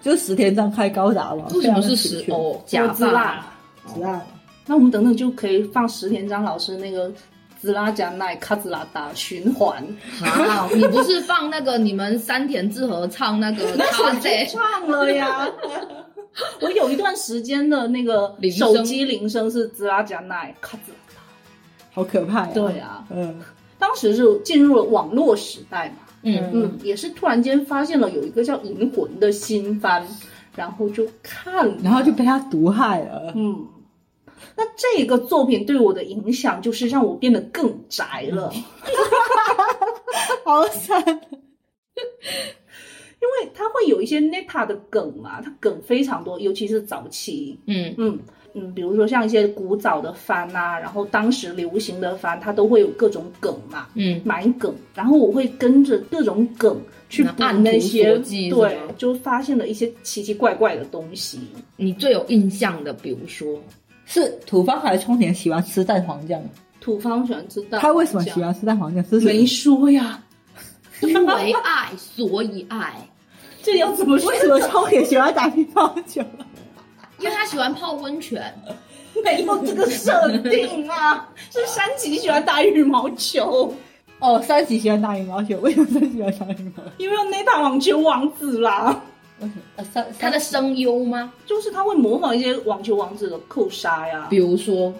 [0.00, 1.46] 就是石田章开高达嘛。
[1.54, 2.30] 为什么是十石？
[2.30, 3.44] 哦假发？
[3.96, 4.20] 十二。
[4.68, 7.10] 那我们等等就可以放石田章老师那个
[7.58, 9.82] 滋啦加奈卡滋啦达循环，
[10.22, 14.46] 啊，你不是放那个你们山田智和唱那个卡塞？
[14.46, 15.48] 唱了呀。
[16.60, 21.20] 我有一段时间的那个手机铃声是滋啦加奈卡滋啦达，
[21.92, 22.50] 好可怕呀！
[22.54, 23.40] 对啊，嗯，
[23.76, 30.06] 当时是进入了网络时代嘛，嗯，嗯，也是突然间发现了有一个叫《银魂》的新番，
[30.54, 33.32] 然后就看了，然后就被他毒害了。
[33.34, 33.66] 嗯，
[34.56, 38.52] 那这个作品对我的影响就是让我变得更宅了，
[40.44, 41.02] 好惨。
[43.20, 47.94] 因为它会有一些 neta 的梗嘛，它梗非常多，尤其是早期，嗯。
[47.98, 48.18] 嗯
[48.54, 61.38] 嗯，比如说像一些古早的番啊，然后当时流行的番，它都会有各种梗嘛，嗯，埋梗，然后我会跟着各种梗去补那按那些对，就发现了一些奇奇怪怪的东西。
[61.76, 63.62] 你最有印象的，比如说，
[64.08, 66.42] 是土方还是冲田喜欢吃蛋黄酱？
[66.80, 68.30] 土方喜欢吃蛋，他为什么喜？
[68.42, 69.04] 欢吃蛋黄酱？
[69.04, 70.20] 是没说呀，
[71.02, 72.94] 因为爱所以爱，
[73.62, 74.30] 这要怎么说？
[74.30, 76.22] 为什么冲田喜欢打乒乓球？
[77.18, 78.42] 因为他喜欢泡温泉。
[79.24, 80.12] 没有这个设
[80.48, 81.28] 定啊？
[81.50, 83.74] 是山崎喜欢打羽毛球，
[84.20, 86.90] 哦，山崎喜欢打羽毛球，为什么山崎喜欢打羽毛球？
[86.98, 89.02] 因为那打网球王子啦，
[90.18, 91.32] 他的声优吗？
[91.46, 94.36] 就是他会模仿一些网球王子的扣杀呀比。
[94.38, 94.92] 如说，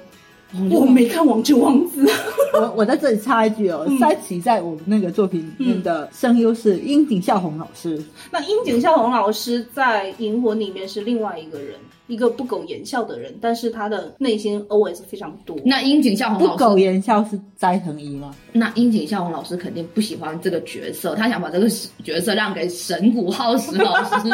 [0.71, 2.09] 我没看网球王子，
[2.55, 11.77] 我我在这里插一句哦，嗯三喜在我们那个作品里面的声优是樱井孝宏老师，那樱井孝宏老师在《银魂》里面是另外一个人，
[12.07, 15.55] 一个不苟言笑的人，但是他的内心 OS 非常多。
[15.65, 18.35] 那樱井孝宏不老师，苟言笑是斋藤一吗？
[18.53, 21.69] 那樱井孝宏老师肯定不喜欢这个角色，他想把这个
[22.03, 24.31] 角色让给神谷浩史老师。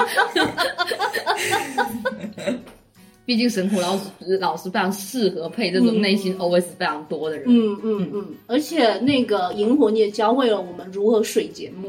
[3.26, 7.44] 毕竟神谷老师老师非常适合配这种内心 OS 非常多的人。
[7.48, 11.88] 嗯嗯嗯，而且那个《银魂》也教会了我们如何水节目。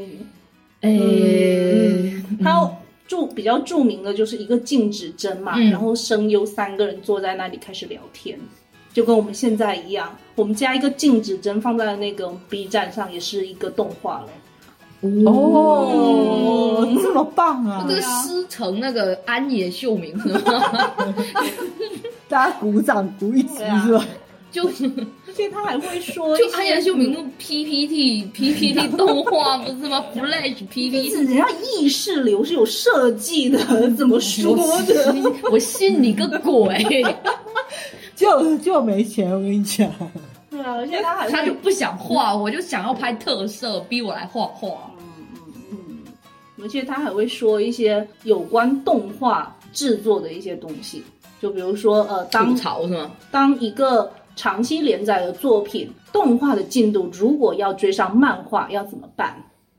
[0.80, 2.70] 诶、它
[3.06, 8.38] 著比较著名的就是一个静止针嘛，嗯然后声优三个人坐在那里开始聊天，
[8.92, 10.16] 就跟我们现在一样。
[10.36, 14.28] 我们加一个静止针放在那个 B 站上，也是一个动画了。
[15.02, 17.94] 哦，这么棒啊这！
[17.94, 20.40] 个师承那个安野秀明是吗？
[22.28, 24.04] 大家鼓掌鼓一集对啊是吧？
[24.50, 24.64] 就
[25.26, 33.58] 而且他还会说就安野秀明用 PPT PPT 动画不是吗？Flash PPT，是人家意识流是有设计的，
[33.96, 35.14] 怎么说的？
[35.52, 37.04] 我信你个鬼！
[38.16, 39.90] 就就没钱，我跟你讲。
[40.74, 44.90] 而且他还会他就不想画，我就想要拍特色，逼我来画画。
[46.62, 51.02] 而且他还会说一些有关动画制作的一些东西，
[51.40, 53.10] 就比如说呃，当吐槽是吗？
[53.30, 59.36] 当一个长期连载的作品动画的进度如果要追上漫画，要怎么办？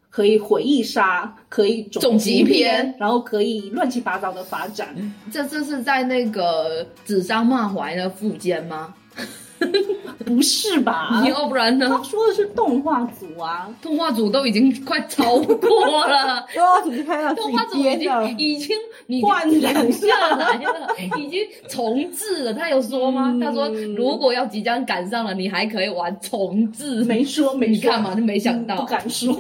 [0.10, 4.96] 可以回忆杀，可以总集篇，然后可以乱七八糟的发展。
[5.32, 8.94] 这这是在那个指桑骂槐的附件吗？
[10.26, 11.24] 不是吧？
[11.28, 12.04] 要不然呢他呢？
[12.04, 16.46] 说的是动画组啊，动画组都已经快超过了。
[16.54, 18.76] 对啊，只是看到动画组已经，已经
[19.08, 22.54] 你换人下来了，已经重置了。
[22.54, 23.32] 他有说吗？
[23.34, 27.04] 嗯他说如果要即将赶上了，你还可以玩重置。
[27.06, 28.86] 没说没说，你看嘛，就没想到不。
[28.86, 29.34] 敢说，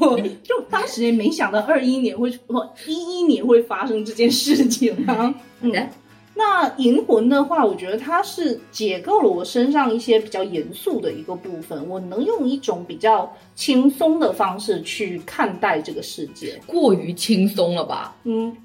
[0.44, 5.34] 就当时也没想到二一年会或一一年会发生这件事情啊。
[5.62, 5.90] 嗯，哎
[6.38, 16.62] 那银魂的话，我觉得它是解构了我身上一些比较严肃的一个部分，我能用一种比较轻松的方式去看待这个世界。
[16.68, 18.16] 过于轻松了吧？
[18.24, 18.56] 嗯，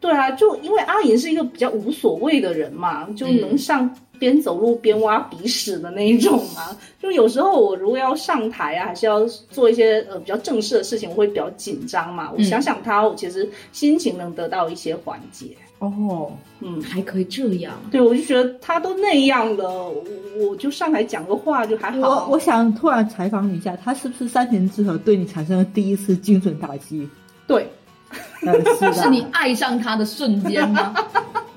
[0.00, 6.74] 对啊，就因为阿银是一个比较无所谓的人嘛，就能上边走路边挖鼻屎的那一种嘛。
[6.98, 12.32] 就有时候我如果要上台啊，还是要做一些呃比较正式的事情，我会比较紧张嘛。
[12.34, 15.48] 我想想他，我其实心情能得到一些缓解。
[15.78, 17.72] 哦，嗯，还可以这样？
[17.90, 20.04] 对，我就觉得他都那样了，我
[20.48, 21.98] 我就上台讲个话就还好。
[22.26, 27.08] 我我想突然采访你一下，他是不是三田之和对你产生了第一次精神打击？
[27.46, 27.70] 对
[28.44, 30.94] 呃，是， 是你爱上他的瞬间吗？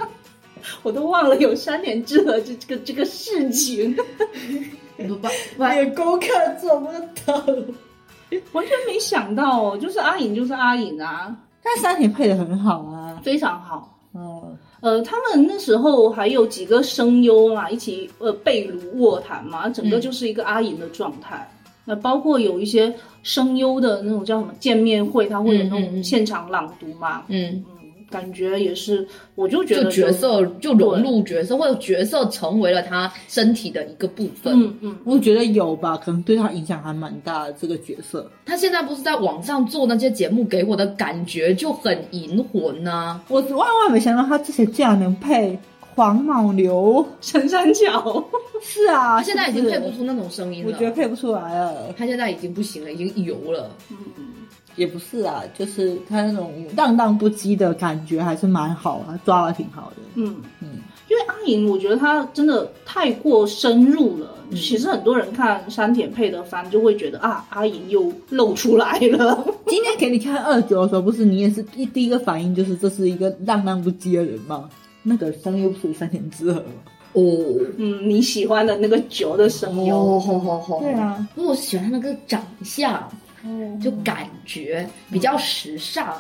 [0.84, 3.96] 我都忘了有三田之和这这个这个事情，
[4.98, 5.16] 不不
[5.58, 6.28] 不，连功课
[6.60, 6.88] 做不
[7.26, 7.36] 到。
[8.54, 13.98] 完全没想到哦，就是阿颖就是阿颖啊，但三田配的很好啊，非常好。
[14.82, 21.50] 嗯，呃，他们那时候还有几个声优嘛，一起呃被炉卧谈嘛，整个就是一个阿银的状态。
[21.86, 27.64] 那包括有一些声优的那种叫什么见面会，他会有那种现场朗读嘛，嗯。
[27.82, 34.54] 嗯，感觉也是，我就觉得就角，色就融入角色，或者角色成为了他身体的一个部分。
[34.62, 38.30] 嗯嗯，我觉得有吧，可能对他影响还蛮大的这个角色。
[38.46, 45.58] 他现在不是在网上做那些节目，给我的感觉就很银魂呐、我万万没想到他之前竟然能配
[45.96, 48.24] 黄毛牛、陈三桥，
[48.62, 50.86] 是啊，他现在已经配不出那种声音了我觉。
[50.86, 51.94] 得配不出来了。
[51.98, 53.70] 他现在已经不行了，已经油了。
[54.76, 59.98] 也不是啊，就是他那种荡荡不羁的感觉还是蛮好啊，抓的挺好的。
[60.16, 60.68] 嗯嗯，
[61.10, 64.28] 因为阿莹，我觉得她真的太过深入了。
[64.36, 69.48] 嗯其实很多人看山田配的番，就会觉得啊，阿莹又露出来了。
[69.68, 74.70] 今天给你看二九的时候，不是你也是一第一个反应就是这是一个浪荡不羁的人吗？
[75.04, 76.68] 那个声优不属于山田之和吗？
[77.14, 77.24] 哦
[77.78, 80.80] 嗯，你喜欢的那个九的声优，哦，好好好。
[80.80, 83.10] 对，啊，不过我喜欢他那个长相，
[83.82, 86.16] 就感觉比较时尚，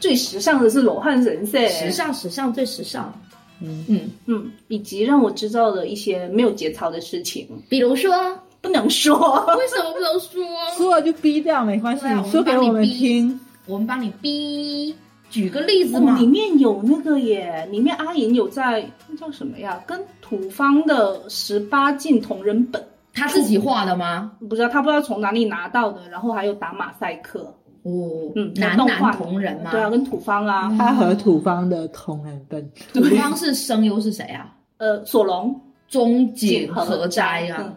[0.00, 3.12] 最时尚的是罗汉神社，时尚时尚最时尚。
[3.58, 8.12] 嗯嗯，嗯，以及让我知道了一些没有节操的事情，比如说，
[8.60, 9.14] 不能说。
[9.56, 10.44] 为什么不能说？
[10.76, 13.40] 说了就逼掉没关系，说给我们听。
[13.64, 14.94] 我们帮你逼，
[15.30, 16.18] 举个例子哦嘛。
[16.18, 19.82] 里面有那个耶，里面阿银有在那叫什么呀？
[19.86, 22.86] 跟土方的十八禁同人本，
[23.16, 24.32] 他自己画的吗？
[24.48, 27.40] 不知道他不知道从哪里拿到的，然后还有打马赛克，
[27.82, 29.70] 哦，嗯，男男同人嘛。
[29.70, 34.52] 对啊，跟土方啊，他和土方的同人本，土方是声优是谁啊？
[34.76, 35.58] 呃，索隆
[35.88, 37.72] 中井和和斋啊。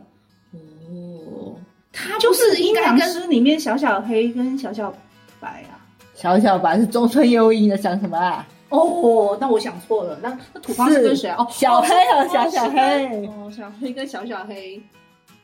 [0.53, 0.59] 嗯
[0.89, 1.55] 哦，
[1.93, 4.93] 他就是应该跟阴阳师里面小小黑跟小小
[5.39, 5.79] 白啊。
[6.13, 8.45] 小小白是中村优一的，想什么啊？
[8.67, 11.37] 哦，那我想错了，那那土方是跟谁啊？
[11.39, 13.27] 哦，小黑和小小哦黑。
[13.27, 14.81] 哦，小黑跟小小黑。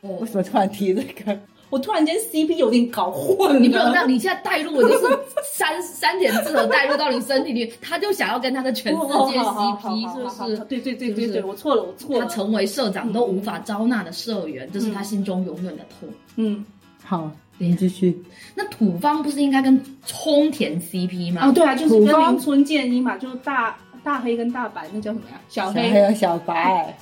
[0.08, 1.38] 哦为什么突然提这个？
[1.68, 5.18] 我突然间 CP 有点搞混了，你不能让你现在带入我就是
[5.52, 10.56] 三三点字的带入到你身体里，他就想要跟他的全世界 CP，是不是？
[10.66, 12.24] 对对对对是是对，我错了，我错了。
[12.24, 16.08] 他成为社长都无法招纳的社员，这是他心中永远的痛。
[16.36, 16.64] 嗯，
[17.02, 17.28] 好，
[17.58, 18.16] 你继续。
[18.54, 21.48] 那土方不是应该跟冲田 CP 吗？
[21.48, 25.40] 哦，对啊，就是跟林村建一嘛，就是大大黑跟大白，那叫什么呀？
[25.48, 26.96] 小小黑、黑和小白，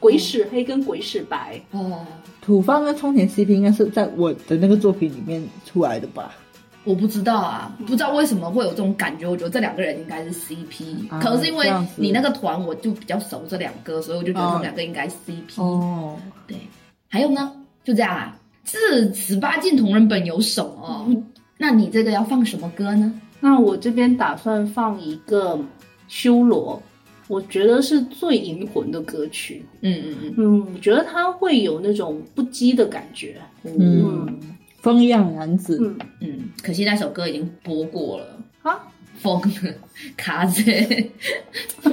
[0.00, 1.60] 鬼使黑跟鬼使白。
[1.70, 2.04] 哦，
[2.40, 6.32] 土方跟冲田 CP 应该是在我的那个作品里面出来的吧？
[6.84, 9.26] 我不知道啊，不知道为什么会有这种感觉。
[9.28, 15.60] 我觉得这两个人应该是 CP，、啊可能是因为你那个团我就比较熟这两个，所以我就觉得他们两个应该 CP。
[15.60, 16.56] 哦，对，
[17.08, 17.52] 还有呢？
[17.82, 18.38] 就这样啊？
[18.62, 21.06] 自十八禁同人本有什么？
[21.58, 23.12] 那你这个要放什么歌呢？
[23.40, 25.58] 那我这边打算放一个
[26.06, 26.80] 修罗，
[27.28, 29.64] 我觉得是最银魂的歌曲。
[29.80, 33.36] 嗯嗯嗯嗯，我觉得它会有那种不羁的感觉。
[33.64, 34.38] 嗯，
[34.80, 38.38] 风一样男子，嗯，嗯，可惜那首歌已经播过了。
[38.62, 38.78] 啊，
[39.18, 39.40] 风
[40.16, 40.62] 卡子，
[41.82, 41.90] 不，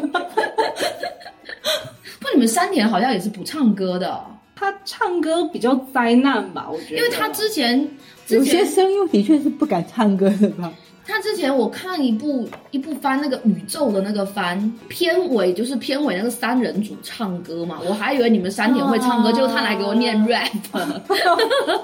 [2.34, 4.24] 你们山田好像也是不唱歌的，
[4.56, 6.70] 他唱歌比较灾难吧？
[6.72, 7.90] 我觉得，因为他之前
[8.26, 10.72] 之有些前声优的确是不敢唱歌的吧？
[11.06, 20.50] 他之前我看一部一部番那个宇宙的那个番片尾就是片尾那个三人组唱歌嘛，我还以为你们三点会唱歌，啊结果他来给我念 rap。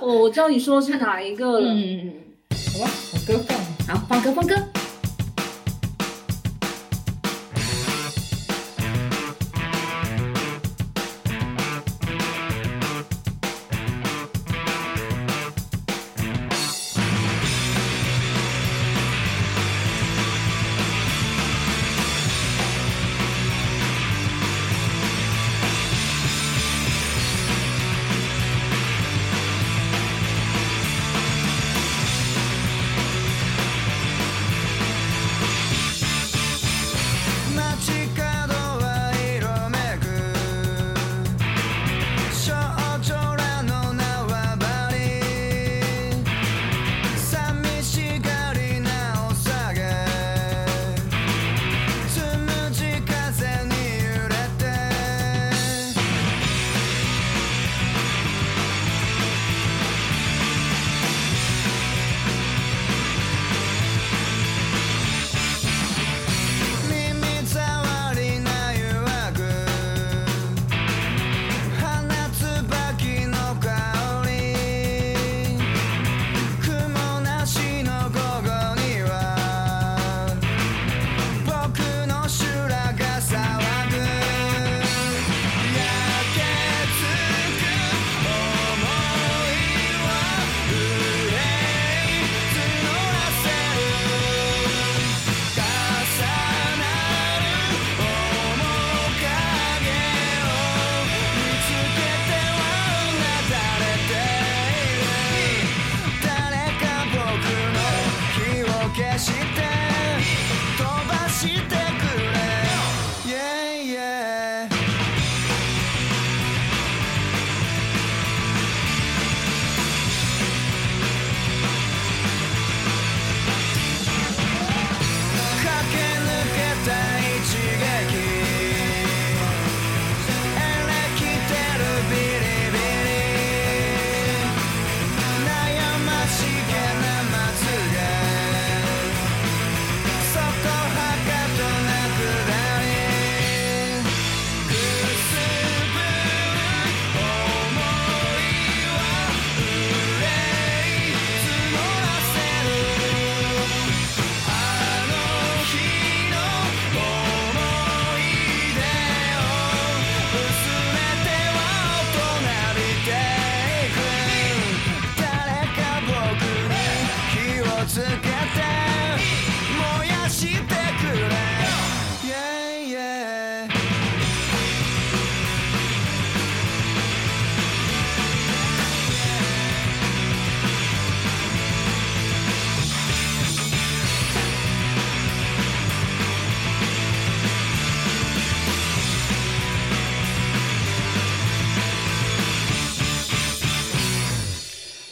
[0.01, 1.70] 我， 我知道你说的是哪一个了。
[1.70, 2.13] 嗯，
[2.74, 3.57] 好吧，我歌放。
[3.97, 4.55] 好，放歌放歌。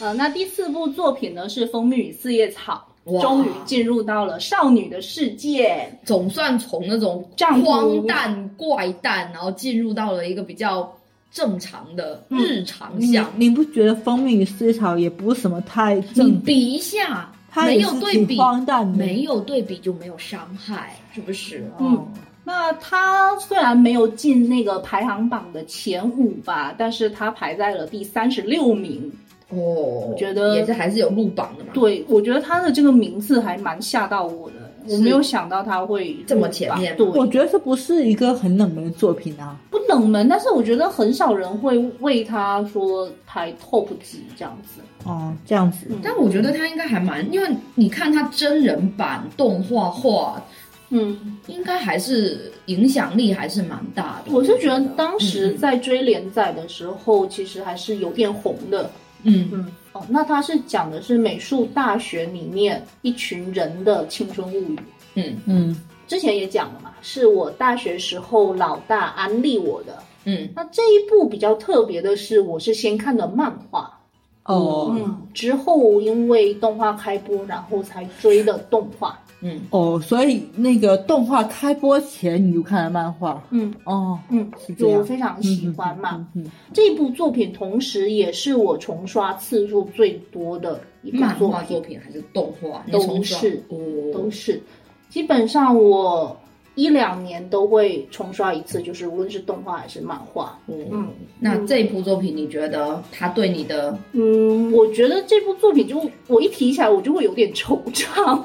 [0.00, 5.88] 呃，那第四部作品呢是《蜂蜜与四叶草》，哇终于进入到了少女的世界。
[6.04, 7.28] 总算从那种
[7.64, 10.90] 荒诞怪诞，然后进入到了一个比较
[11.32, 13.28] 正常的日常你向。
[13.36, 16.40] 你不觉得《蜂蜜与四叶草》也不是什么太你正？
[16.42, 18.86] 比一下，没有对比，荒诞。
[18.86, 21.68] 没有对比就没有伤害，是不是？
[21.80, 22.06] 嗯，
[22.44, 29.12] 那他虽然没有进那个排行榜的前五吧，但是他排在了第三十六名。
[29.50, 31.70] 哦，我觉得也是还是有入榜的嘛。
[31.72, 39.58] 对，我觉得他的这个名字还蛮吓到我的，我没有想到他会这么前面对，我觉得这不是一个很冷门的作品啊。
[39.70, 44.80] 不冷门，但是我觉得很少人会为他说排 top 几这样子。
[45.04, 50.42] 哦，这样子，但我觉得他应该还蛮，因为你看他真人版动画化，
[50.90, 54.32] 嗯，应该还是影响力还是蛮大的。
[54.34, 58.90] 我是觉得当嗯时在追连载的时候，其实还是有点红的。
[59.22, 64.78] 嗯嗯，哦，那它是讲的是美术大学里面一群人的青春物语。
[65.14, 69.98] 嗯嗯之前也讲了嘛，是我大学时候老大安利我的。
[70.24, 73.98] 嗯那这一部比较特别的是，我是先看的漫画，
[74.44, 79.18] 哦嗯，之后因为动画开播，然后才追的动画。
[79.40, 79.60] 嗯。
[79.70, 83.42] 哦，所以那个动画开播前你就看了漫画？
[83.50, 83.72] 嗯。
[83.84, 84.98] 哦，嗯是，这样。
[84.98, 86.26] 就非常喜欢嘛。
[86.34, 92.84] 嗯嗯这部作品同时也是我重刷次数最多的一部作漫画作品，还是动画？
[92.90, 93.78] 都是哦，
[94.12, 94.60] 都是。
[95.08, 96.38] 基本上我
[96.74, 100.58] 一两年都会重刷一次，就是无论是动画还是漫画。
[100.68, 101.08] 嗯嗯，
[101.40, 103.98] 那这部作品，你觉得它对你的？
[104.12, 108.40] 嗯，我觉得这部作品就我一提起来，我就会有点惆怅。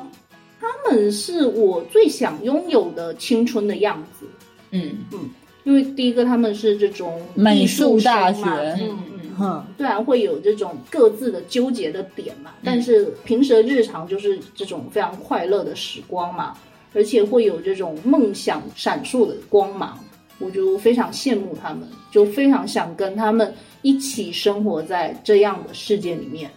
[0.64, 4.26] 他们是我最想拥有的青春的样子，
[4.72, 4.97] 嗯。
[5.11, 5.30] 嗯
[5.66, 8.99] 因为第一个他们是这种美艺术术大生嘛学嗯。
[9.14, 9.36] 嗯。
[9.38, 16.55] 哼，虽然会有这种各自的纠结的点嘛，但是平时的日常就是这种非常快乐的时光嘛，
[16.93, 19.97] 而且会有这种梦想闪烁的光芒，
[20.38, 23.51] 我就非常羡慕他们，就非常想跟他们
[23.82, 26.51] 一起生活在这样的世界里面。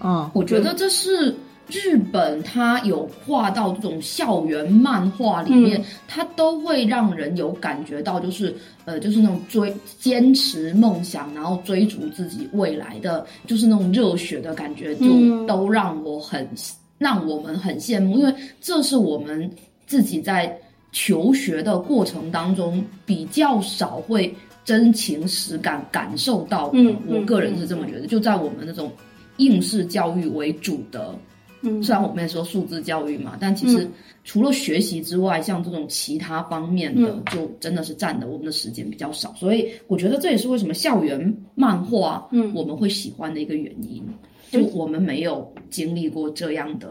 [0.00, 1.34] 嗯，我觉得这是
[1.70, 8.54] 日本，它有画到这种校园漫画里面，嗯它都会让人有感觉到，就是
[8.86, 16.48] 呃，就是那种追坚持梦想，然后追逐自己未来的，就是那种热血的感觉，就嗯都让我很
[16.96, 19.50] 让我们很羡慕，因为这是我们
[19.86, 20.58] 自己在
[20.90, 26.78] 求学的过程当中比较少会真情实感感受到的。
[26.78, 28.90] 嗯我个人是这么觉得，就在我们那种
[29.36, 31.14] 应试教育为主的，
[31.62, 31.82] 嗯。
[31.82, 33.92] 虽然我们也说素质教育嘛，但其实嗯。
[34.24, 37.22] 除了学习之外，像这种其他方面的，嗯。
[37.32, 39.32] 就真的是占的我们的时间比较少。
[39.34, 42.52] 所以我觉得这也是为什么校园漫画，嗯。
[42.54, 44.04] 我们会喜欢的一个原因。
[44.50, 46.90] 就我们没有经历过这样的、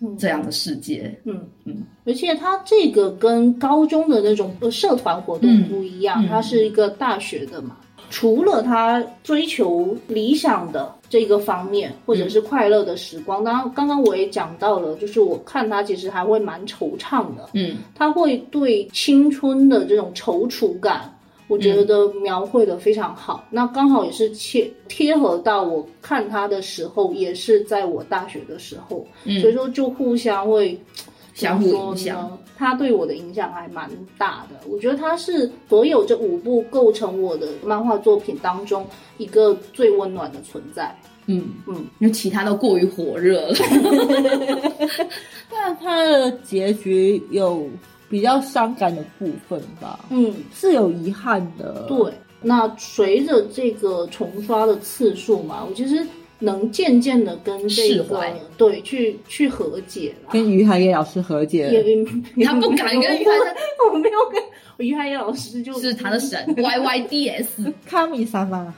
[0.00, 0.16] 嗯。
[0.18, 1.46] 这样的世界，嗯。
[1.64, 6.26] 嗯，而且它这个跟高中的那种呃社团活动不一样，嗯。
[6.26, 7.78] 嗯它是一个大学的嘛。
[8.08, 17.76] 除了他追求理想的这个方面，或者是快乐的时光，当然刚刚我也讲到了，就是我看他其实还会蛮惆怅的，嗯。
[17.94, 21.16] 他会对青春的这种踌躇感，
[21.48, 23.44] 我觉得描绘的非常好。
[23.50, 29.40] 那刚好也是切贴合到我看他的时候，也是在我大学的时候，嗯。
[29.40, 30.78] 所以说就互相会
[31.36, 32.38] 相互影响呢。
[32.58, 38.84] 他对我的影响还蛮大的，我觉得他是所有这五部构成我的漫画作品当中
[39.18, 40.92] 一个最温暖的存在。
[41.26, 43.54] 嗯嗯，因为其他都过于火热了。
[45.50, 47.68] 但它的结局有
[48.08, 51.84] 比较伤感的部分吧，嗯，是有遗憾的。
[51.88, 52.12] 对。
[52.42, 56.06] 那随着这个重刷的次数嘛，我其实
[56.40, 58.34] 能渐渐的跟这个释怀。
[58.56, 60.32] 对去去和解了。
[60.32, 61.68] 跟于海野老师和解。
[61.70, 63.30] 也了，也他不敢跟于海
[63.88, 64.42] 我 我没有跟
[64.78, 68.72] 我于海野老师就是他的神 Y Y D S，卡米萨玛，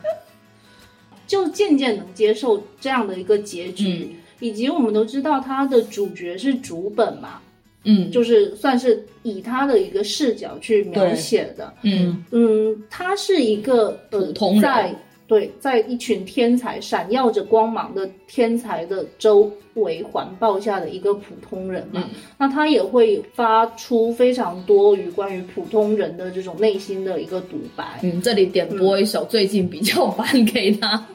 [1.27, 4.17] 就渐渐能接受这样的一个结局，嗯。
[4.41, 7.41] 以及我们都知道他的主角是主本嘛，
[7.85, 8.11] 嗯。
[8.11, 11.73] 就是算是以他的一个视角去描写的。
[11.83, 12.25] 嗯。
[12.31, 14.63] 嗯，他是一个呃普通人。
[14.63, 14.95] 在
[15.29, 28.01] 对在一群天才闪耀着光芒的天才的周围环抱下的一个普通人嘛，嗯那他也会发出非常多于关于普通人的这种内心的一个独白。
[28.03, 31.07] 嗯，这里点播一首最近比较烦给他。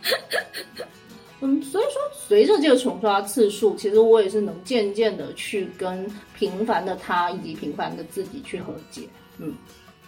[1.41, 6.07] 嗯，所以说随着这个重刷次数，其实我也是能渐渐的去跟
[6.37, 9.01] 平凡的他以及平凡的自己去和解。
[9.39, 9.53] 嗯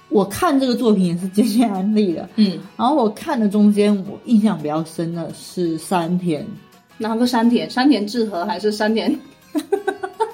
[0.10, 2.28] 我看这个作品也是渐渐安利的。
[2.36, 6.46] 嗯，然后我看的中间，我印象比较深的是山田，
[6.98, 7.70] 哪个山田？
[7.70, 9.12] 山田智和还是山田？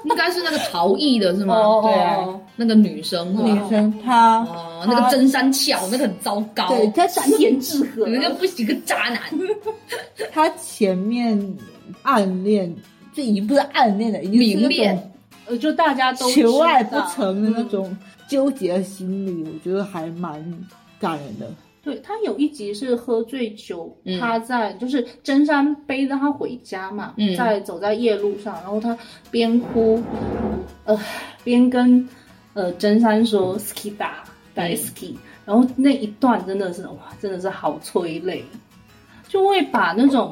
[0.03, 1.55] 应该是那个逃逸的是吗？
[1.55, 2.17] 哦对啊
[2.57, 3.69] 那个女生是女？
[3.69, 6.67] 生她哦，那个真山巧，那个很糟糕。
[6.67, 8.05] 对她山田智和。
[8.07, 9.19] 那个不行，个渣男。
[10.31, 11.55] 她前面
[12.03, 12.75] 暗恋，
[13.13, 15.11] 这已经不是暗恋了，已经是明恋
[15.47, 17.97] 呃，就大家都求爱不成的那嗯种
[18.31, 20.41] 纠结的心理，我觉得还蛮
[20.97, 21.53] 感人的。
[21.83, 24.17] 对他有一集是喝醉酒，嗯。
[24.17, 27.35] 他在就是真山背着他回家嘛，嗯。
[27.35, 28.97] 在走在夜路上，然后他
[29.29, 30.01] 边哭，
[30.85, 30.97] 呃，
[31.43, 32.07] 边跟
[32.53, 34.23] 呃真山说 “ski 打
[34.53, 34.77] 打嗯。
[34.77, 35.15] Ski”，、
[35.45, 38.45] 然后那一段真的是哇，真的是好催泪，
[39.27, 40.31] 就会把那种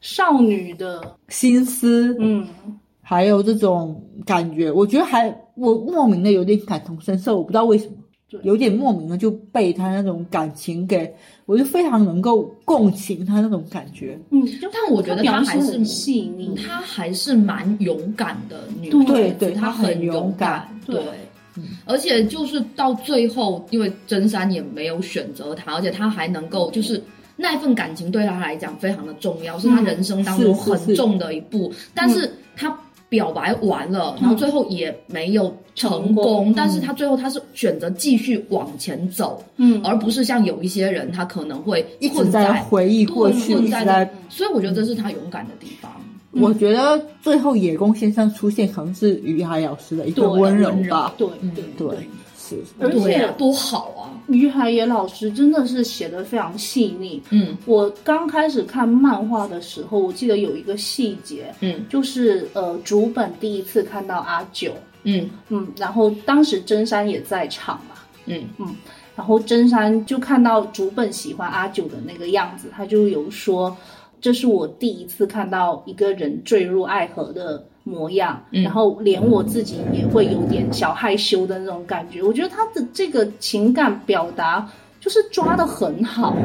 [0.00, 2.46] 少女的心思嗯
[3.08, 7.92] 还有这种感觉，我觉得还我莫名的有点感同身受，我不知道为什么
[8.28, 14.18] 对，有点莫名的就被他那种感情给，我就非常能够共情他那种感觉。
[14.30, 21.04] 嗯，但我觉得描她还是细腻，他还是蛮勇敢的女对孩子，对对她她很勇勇敢对对。
[21.84, 27.00] 而且就是到最后，因为真山也没有选择他，而且他还能够就是
[27.36, 31.72] 那份感情对他来讲非常的重要，是他人生当中很重的一步。
[31.94, 32.68] 但是他
[33.08, 35.44] 表白完了，然后最后也没有
[35.74, 44.10] 成成功功，但是他最后他是选择继续往前走，嗯，而不是像有一些人他可能会一直困在回忆过去，困在一直在。
[44.28, 45.92] 所以我觉得这是他勇敢的地方。
[46.32, 51.14] 我觉得最后野宫先生出现，可能是于海老师的一个温柔吧。
[51.16, 51.96] 对嗯对对，
[52.36, 52.62] 是。
[52.78, 54.12] 而且多好啊！
[54.28, 57.22] 于海野老师真的是写的非常细腻。
[57.30, 57.56] 嗯。
[57.66, 61.86] 我刚开始看漫画的时候，我记得有一个细节，嗯。
[61.88, 64.72] 就是呃，竹本第一次看到阿九，
[65.04, 65.28] 嗯。
[65.48, 67.96] 嗯，然后当时真山也在场嘛，
[68.26, 68.44] 嗯。
[68.58, 68.76] 嗯
[69.16, 73.74] 然后真山就看到竹本喜欢阿九的那个样子，他就有说，
[74.20, 82.20] 这是我第一次看到一个人坠入爱河的模样，嗯然后连我自己也会有点小害羞的那种感觉。
[82.20, 84.68] 我觉得他的这个情感表达
[85.00, 86.36] 就是抓的很好。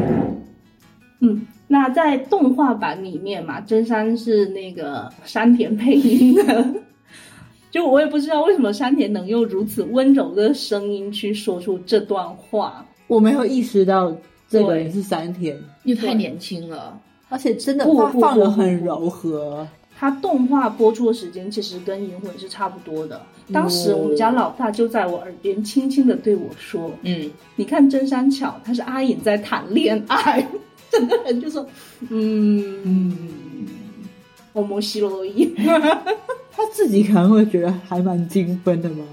[1.19, 6.65] 嗯，那在动画版里面嘛，真山是那个山田配音的。
[7.71, 12.85] 就我也不知道为什么山田能用如此温柔的声音去说出这段话。
[13.07, 14.15] 我没有意识到
[14.47, 16.99] 这个对人是山田，因为太年轻了。
[17.29, 19.65] 而且真的不他放的很柔和。
[20.01, 23.21] 它动画播出的时间其实跟《银魂》是差不多的。
[23.53, 30.43] 当时我们家老大就在我耳边轻轻的对我说嗯，：“你看真山巧，他是阿隐在谈恋爱。
[30.89, 31.63] ”整个人就说
[32.09, 33.17] ：“嗯嗯，
[34.53, 35.53] 我摩西罗伊。
[36.51, 39.03] 他自己可能会觉得还蛮精分的吧。”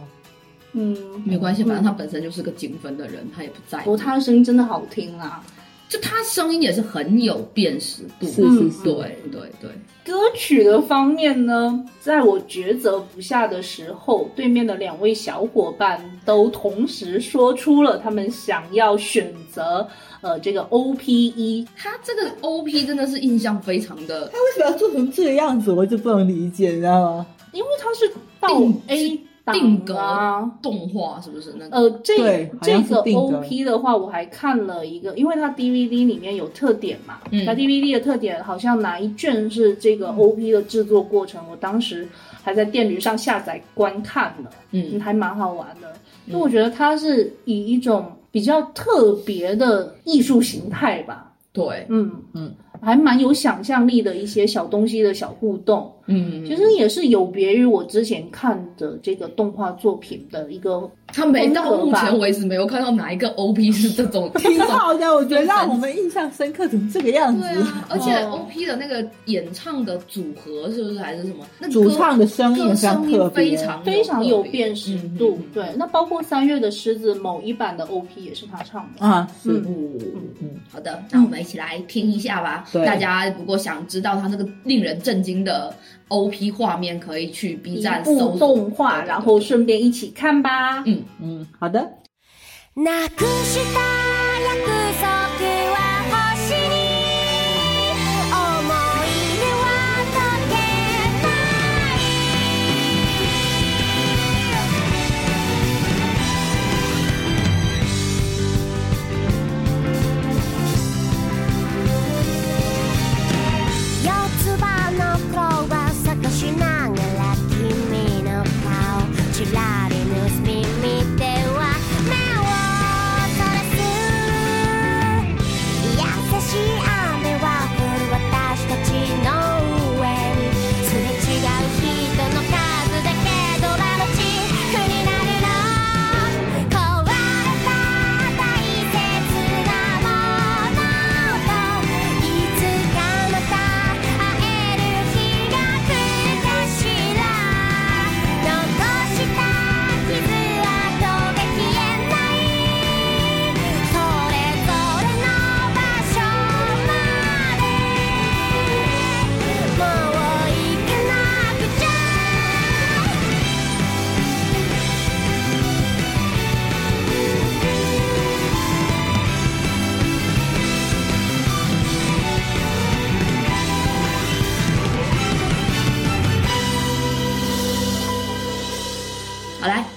[0.72, 3.84] 嗯，没关系，反正他本身就是个精分的人，他也不在乎。
[3.84, 5.44] 不过他的声音真的好听啊。
[5.88, 8.26] 就他声音也是很有辨识度。
[8.26, 8.94] 是嗯是是，对
[9.32, 9.70] 对对，
[10.04, 19.88] 歌曲的方面呢，在我抉择不下的时候，对面的两位小伙伴都同时说出了他们想要选择
[20.20, 21.66] 呃这个 O P E。
[21.76, 25.72] 他这个 OP 真的是印象非常的他为什么要做成这个样子？
[25.72, 27.26] 我就不能理解，你知道吗？
[27.52, 30.50] 因为他是到定 A 档定格啊。
[30.62, 31.54] 动画，是不是？
[31.58, 31.76] 那个？
[31.76, 33.38] 呃，这这个像是定格。
[33.38, 37.44] O P 的话，我还看了一个，因为它 D V D 里面有特点嘛，嗯。
[37.46, 42.08] 它 D V D 的特点好像哪一卷是这个 O P 的制作过程，我当时
[42.42, 45.92] 还在电驴上下载观看了，嗯，嗯还蛮好玩的。
[46.26, 55.90] 因为我觉得它是以一种比较特别的艺术形态吧，对，嗯嗯，还蛮有想象力的一些小东西的小互动。
[56.08, 67.42] 嗯，其实也是有别于我之前看的这个动画作品的一个，他没到目前为止没有看到哪一个 OP 是这种挺好的， 我觉得让我们印象深刻成这个样子。
[67.42, 71.44] 对啊，而且哦 OP 的那个演唱的组合是不是还是什么？
[71.60, 75.36] 那主歌唱的声音声音特别非常非常有辨识度。
[75.38, 79.04] 嗯对，那包括三月的狮子某一版的 OP 也是他唱的。
[79.04, 79.98] 啊，是嗯
[80.40, 82.64] 嗯好的，那我们一起来听一下吧。
[82.72, 85.74] 对大家如果想知道他那个令人震惊的
[86.08, 90.82] OP 画面，可以去 B 站搜动画，然后顺便一起看吧。
[90.86, 91.92] 嗯，嗯，好的。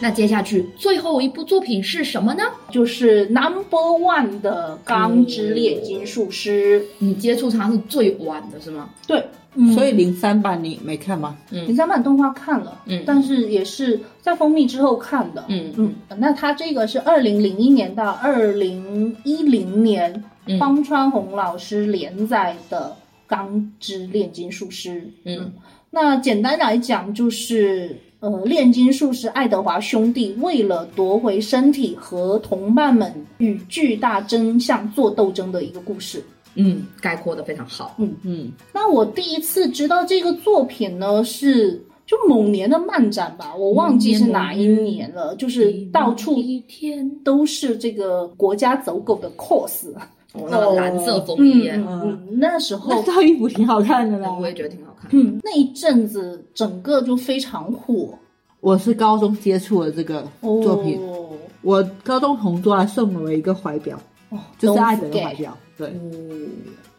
[0.02, 2.44] 那接下去最后一部作品是什么呢？
[2.72, 8.90] 就是 Number One 的《钢之炼金术师》你接触它是最晚的是吗？
[9.06, 9.24] 对，
[9.54, 11.38] 嗯所以零三版你没看吗？
[11.52, 22.96] 零三版动画看了，嗯但是也是在蜂蜜之后看的，嗯嗯，那它这个是二零零一年到二零一零年嗯方川弘老师连载的
[23.30, 24.90] 《钢之炼金术师》，
[25.26, 25.54] 嗯
[25.92, 27.96] 那简单来讲就是。
[28.22, 36.24] 呃，炼金术师爱德华兄弟为了夺回身体和同伴们与巨大真相做斗争的一个故事。
[36.54, 37.96] 嗯，概括的非常好。
[37.98, 50.02] 嗯嗯，那我第一次知道这个作品呢，是就某年的漫展吧，我忘记是哪一年了，就是到处一天，都是这个国家走狗的 cos，哦，
[50.34, 54.32] 那个蓝色枫嗯叶，嗯嗯，那时候那套衣服挺好看的啦。
[54.32, 55.10] 我也觉得挺好看。
[55.14, 58.18] 嗯那一阵子整个就非常火
[58.62, 61.30] 我是高中接触了这个作品，哦
[61.64, 65.56] 我高中同桌还送了我一个怀表，哦，就是爱德的怀表。
[65.78, 66.12] 对，哦，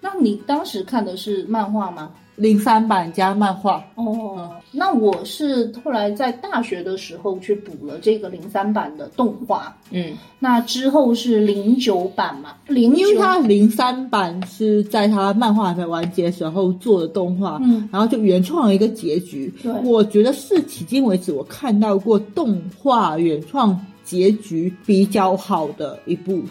[0.01, 2.11] 那你当时看的是漫画吗？
[2.37, 3.85] 零三版加漫画。
[3.95, 19.53] 哦，那我是后来在大学的时候去补了这个零三版的动画，嗯那之后是零九版嘛，零九因为它零三版是在它漫画还没完结时候做的动画，嗯然后就原创了一个结局。
[19.63, 26.43] 对我觉得是迄今为止我看到过动画原创结局比较好的一部。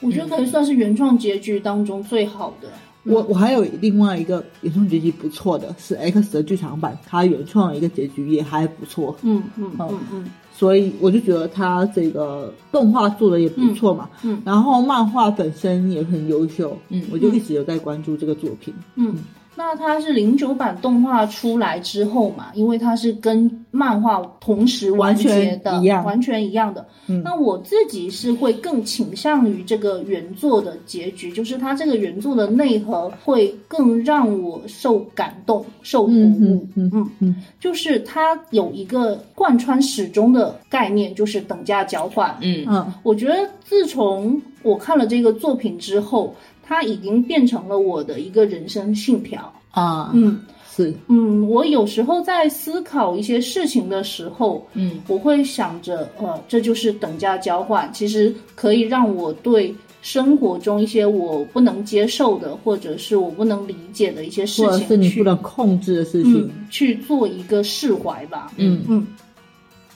[0.00, 2.68] 我觉得可以算是原创结局当中最好的。
[3.04, 14.08] 我我还有另外一个原创结局不错的是 X 的剧场版，它原创的一个结局也还不错，嗯嗯嗯嗯所以我就觉得它这个动画做的也不错嘛。
[14.22, 18.72] 嗯嗯然后漫画本身也很优秀，嗯我就一直有在关注这个作品。
[18.96, 19.16] 嗯。
[19.54, 26.86] 那它是零九版动画出来之后嘛，因为它是跟漫画同时完结的，完全一样完全一样的。
[27.08, 36.68] 嗯那我自己是会更倾向于这个原作的结局，就是它这个原作的内核会更让我受感动、受鼓嗯舞。
[36.74, 42.34] 嗯嗯嗯就是它有一个贯穿始终的概念，就是等价交换。
[42.40, 49.52] 嗯嗯我觉得自从我看了这个作品之后，它已经变成了我的一个人生信条。
[49.70, 50.40] 啊，嗯
[50.74, 66.66] 是嗯，我有时候在思考一些事情的时候，嗯我会想着，呃，这就是等价交换，其实可以让我对生活中一些我不能接受的，或者是我不能理解的一些事或者是你不能控制的事情嗯。
[66.70, 68.52] 去做一个释怀吧。
[68.56, 69.06] 嗯嗯，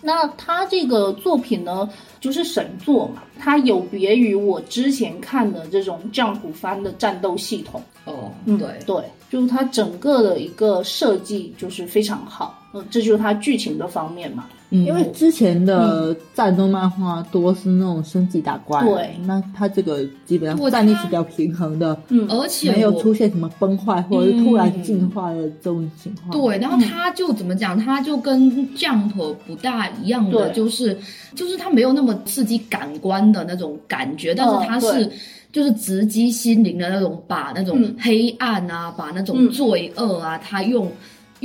[0.03, 1.89] 那他这个作品呢，
[2.21, 7.83] 就是神作嘛，它有别于我之前看的这种降谱番的战斗系统。
[8.05, 12.63] 哦，嗯，对，对，就是它整个的一个设计就是非常好。
[12.73, 14.47] 嗯，这就是它剧情的方面嘛。
[14.71, 14.85] 嗯。
[14.85, 19.17] 因为之前的战斗漫画多是那种升级打怪，对。
[19.25, 26.31] 那它这个基本我上战力是比较平衡的，嗯，而且没有出现什么崩坏或者是突然进化的这种情况。
[26.31, 27.79] 对，然后它就怎么讲？
[27.79, 30.97] 它就跟 Jump 不大一样的，就是
[31.35, 35.05] 就是它没有那么刺激感官的那种感觉，但是它是。
[35.07, 35.13] 对。
[35.53, 37.97] 就是直击心灵的那种，把那种嗯。
[37.99, 39.49] 黑暗啊，把那种嗯。
[39.49, 40.87] 罪恶啊，它用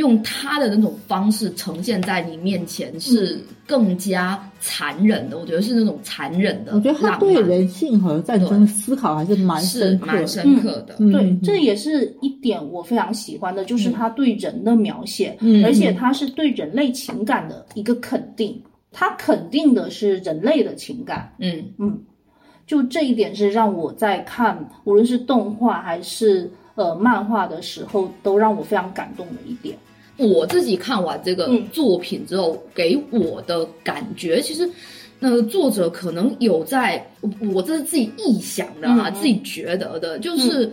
[0.02, 5.38] 用他的那种方式呈现在你面前，是更加残忍的。
[5.38, 10.14] 我觉得是那种残忍的我觉得他对人性和战争的思考还是蛮是深刻的。
[10.18, 10.95] 蛮深刻的。
[10.97, 18.60] 嗯对，嗯这也是一点我非常喜欢的，就是他对人的描写，嗯而且他是对人类情感的一个肯定，
[18.91, 22.02] 他肯定的是人类的情感，嗯嗯，
[22.66, 29.78] 就这一点是让我在看无论是动画还是呃漫画的时候，都让我非常感动的一点。
[30.22, 31.68] 我自己看完这个嗯。
[31.72, 34.70] 作品之后，给我的感觉，其实，
[35.20, 39.16] 呃，作者可能有在，我我这是自己臆想的哈、嗯嗯。
[39.16, 40.72] 自己觉得的，就是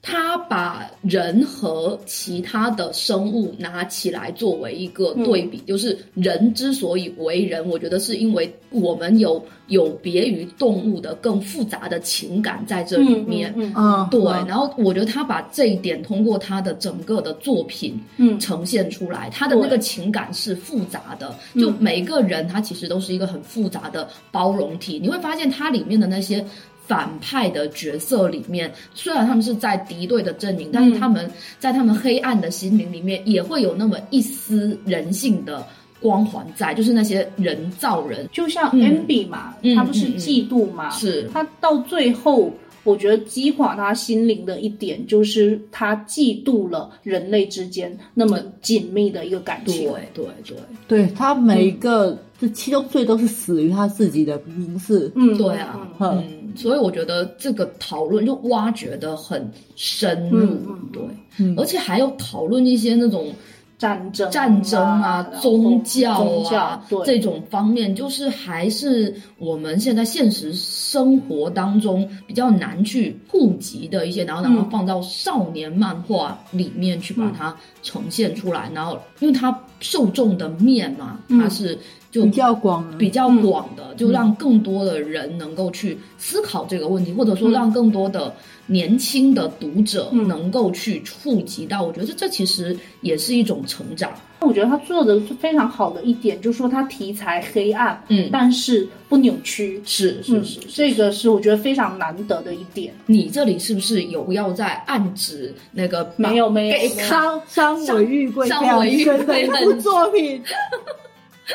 [0.00, 13.52] 他把人和其他的生物拿起来作为一个对比，就是人之所以为人，我觉得是因为我们有有别于动物的更复杂的情感在这里面。
[13.56, 24.98] 嗯嗯，对，嗯然后我觉得他把这一点通过他的整个的作品，嗯呈现出来，他的那个情感是复杂的，嗯就每一个人他其实都是一个很复杂的包容体。
[25.02, 26.42] 你会发现它里面的那些
[26.88, 31.30] 反派的角色里面，虽然他们是在敌对的阵营，但是他们
[31.60, 35.64] 在他们黑暗的心灵里面也会有那么一丝人性的
[36.00, 38.26] 光环在，就是那些人造人。
[38.32, 38.80] 就像嗯。
[38.80, 41.28] Ambi 嘛，嗯他不是嫉妒嘛，是。
[41.32, 42.50] 他到最后，
[42.84, 49.92] 我觉得击垮他心灵的一点，就是他嫉妒了人类之间那么紧密的一个感对情。
[50.14, 50.56] 对对，
[50.88, 55.10] 对他每一个这七宗罪都是死于他自己的名字。
[55.16, 60.46] 嗯，对啊，嗯嗯，所以我觉得这个讨论就挖掘的很深入，
[60.92, 61.02] 对，
[61.38, 61.54] 嗯。
[61.58, 63.32] 而且还有讨论一些那种
[63.76, 67.04] 战争、战争啊、宗教宗教啊对。
[67.04, 81.40] 这种方面，就是还是我们现在现实生活当中比较难去普及的一些，然后然后嗯放到少年漫画里面去把它呈现出来，然后因为它受众的面嘛，嗯。
[81.40, 81.78] 它是
[82.10, 88.34] 就比较广比较广的，就让更多的人能够去思考这个问题，或者说嗯让更多的
[88.66, 91.82] 年轻的读者嗯能够去触及到。
[91.82, 94.10] 我觉得这这其实也是一种成长。
[94.40, 99.78] 我觉得他做的非常好的一点，就是说他题材黑暗，嗯但是不扭曲。
[99.78, 102.94] 嗯是是是，这个是我觉得非常难得的一点。
[103.06, 110.40] 你这里是不是有要在暗指那个没有没有给没有伤伤尾玉贵非常深的一部作品。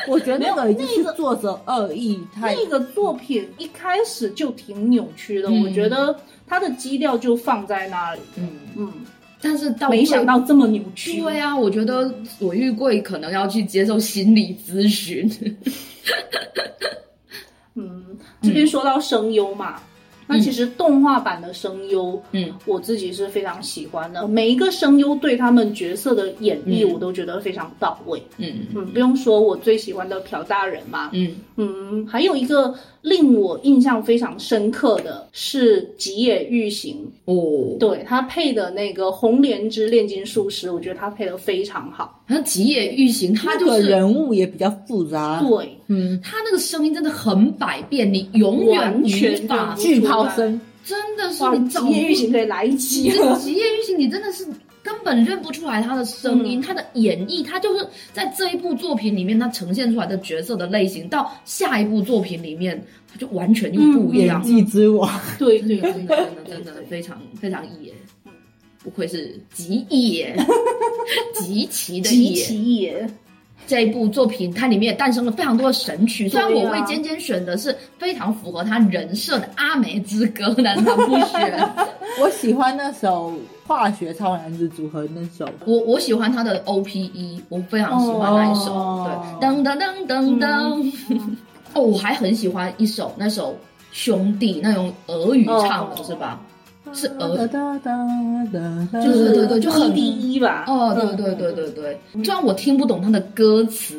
[0.08, 0.86] 我觉得那个已经
[1.16, 6.14] 作者恶意太那个作品一开始就挺扭曲的，嗯我觉得
[6.46, 8.20] 它的基调就放在那里。
[8.36, 8.92] 嗯，嗯，
[9.40, 11.20] 但是到没想到这么扭曲。
[11.20, 15.30] 对啊，我觉得左玉贵可能要去接受心理咨询。
[17.74, 18.04] 嗯，
[18.42, 19.80] 这边说到声优嘛，
[20.26, 24.26] 那其实动画版的声优，嗯，我自己是非常喜欢的。
[24.26, 28.22] 每一个声优对他们角色的演绎，嗯我都觉得非常到位。
[28.38, 31.10] 嗯嗯，不用说，我最喜欢的朴大人嘛。
[31.12, 32.74] 嗯嗯，还有一个
[33.04, 36.96] 令我印象非常深刻的是吉野玉行，
[37.26, 42.24] 哦，对他配的那个红莲之炼金术师，我觉得他配的非常好。
[42.26, 45.44] 那吉野玉行他那个就是人物也比较复杂。
[45.46, 49.06] 对，嗯，他那个声音真的很百变，你永远无
[49.46, 54.46] 法就巨抛声，真的是，吉野玉行可以来一你集这个职业玉行，你真的是
[54.84, 62.80] 根本认不出来他的声音，嗯他的演绎，他就是在这一部作品里面，他呈现出来的角色的类型，到下一部作品里面，
[63.10, 64.44] 他就完全又不一样。
[64.44, 65.10] 演技之王。
[65.38, 67.92] 对对对真的，真的，真的非常非常野，
[68.82, 70.36] 不愧是极野，
[71.34, 72.34] 极其的极。
[72.34, 73.08] 其野。
[73.66, 76.28] 这一部作品，它里面也诞生了非常多的神曲。
[76.28, 81.68] 虽然我为尖尖选的是非常符合他人设的《阿梅之歌》，难道不选。
[82.20, 83.32] 我喜欢那首
[83.66, 85.50] 《化学超男子组合》那首。
[85.64, 88.72] 我我喜欢他的 O P E，我非常喜欢那一首。
[88.72, 90.92] 哦对，噔噔噔噔噔。
[91.74, 93.58] 哦，我还很喜欢一首那首
[93.90, 96.40] 兄弟那种俄语唱的，哦是吧？
[96.92, 98.06] 是呃哒哒哒
[98.52, 100.64] 哒哒，就是对对对就很第一吧。
[100.68, 101.16] 哦，对嗯。
[101.16, 103.96] 对对对对，虽然我听不懂他的歌词，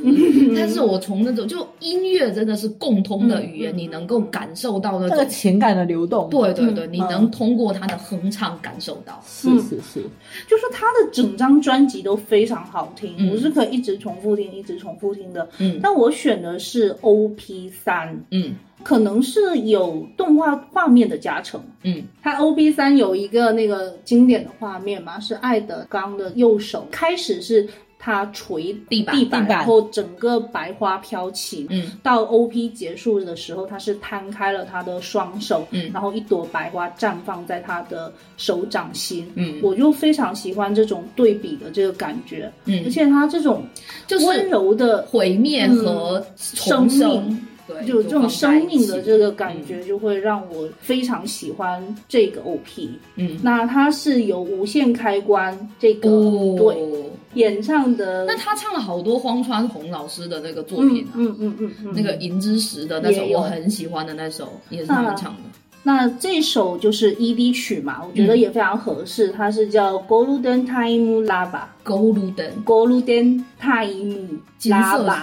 [0.55, 5.29] 但是我从那种就音乐真的是共通的语言，嗯你能够感受到那那个种。
[5.29, 6.29] 情感的流动。
[6.29, 6.93] 对对对，嗯。
[6.93, 9.21] 你能通过他的哼唱感受到。
[9.25, 10.01] 是是是，
[10.47, 13.31] 就是他的整张专辑都非常好听，嗯。
[13.31, 15.47] 我是可以一直重复听、一直重复听的。
[15.57, 15.79] 嗯。
[15.81, 21.61] 但我选的是 OP 三，嗯可能是有动画画面的加成。
[21.83, 22.03] 嗯。
[22.21, 27.67] 它 OP 三有一个那个经典的画面嘛，是爱德刚的右手，开始是
[27.97, 31.65] 他捶地板地板，然后整个白花飘起。
[31.71, 31.91] 嗯。
[32.03, 35.89] 到 OP 结束的时候，他是摊开了他的双手，嗯。
[35.91, 39.27] 然后一朵白花绽放在他的手掌心。
[39.35, 39.59] 嗯。
[39.63, 42.83] 我就非常喜欢这种对比的这个感觉，嗯。
[42.83, 43.63] 而嗯，且他这种
[44.05, 46.99] 就是温柔的，毁灭和重生。
[46.99, 52.89] 生命，对，就这种生命的这个，感觉，就会让我非常喜欢这个 OP。
[53.15, 65.39] 嗯，那它是有无限开关这个、哦，对演唱的，那他唱了好多荒川弘老师的那个作嗯品啊，嗯嗯嗯嗯，那个《银之石》的那首我很喜欢的那首，也是他们唱的。
[65.83, 68.39] 那这首就是 ED 曲嘛，我觉得嗯。
[68.39, 71.61] 也非常合适，它是叫 Golden Time Lava。
[71.83, 72.33] Golden
[72.65, 75.17] Golden Time 金色 Lava，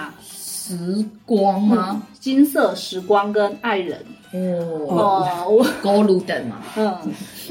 [0.65, 2.01] 时光吗？
[2.21, 3.99] 金色时光跟爱人
[4.31, 6.97] 哦哦，我，Golden 嘛，嗯，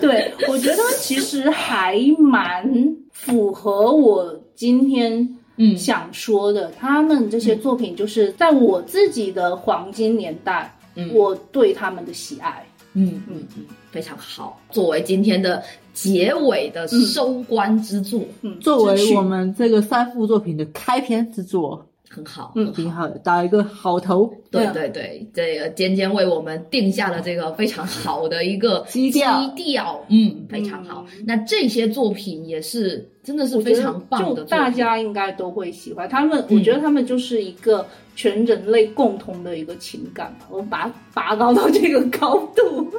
[0.00, 2.66] 对，我觉得其实还蛮
[3.12, 6.72] 符合我今天嗯想说的。
[6.78, 12.64] 他们这些作品就是在我自己的黄金年代，嗯我对他们的喜爱。
[12.94, 14.58] 嗯嗯嗯，非常好。
[14.70, 15.62] 作为今天的
[15.94, 24.30] 结尾的收官之作，嗯，作为我们这个三部作品的开篇之作，很好，嗯挺好的，打一个好头。
[24.50, 31.06] 对对对对，这个尖尖为我们定下了这个非常好的一个基调基调，嗯，非常好。
[31.26, 36.44] 那这些作品也是真的是非常棒的就，大家应该都会喜欢他们。
[36.50, 42.92] 我觉得他们就是一个全人类共同的一个情感吧，我把它拔高到这个高度。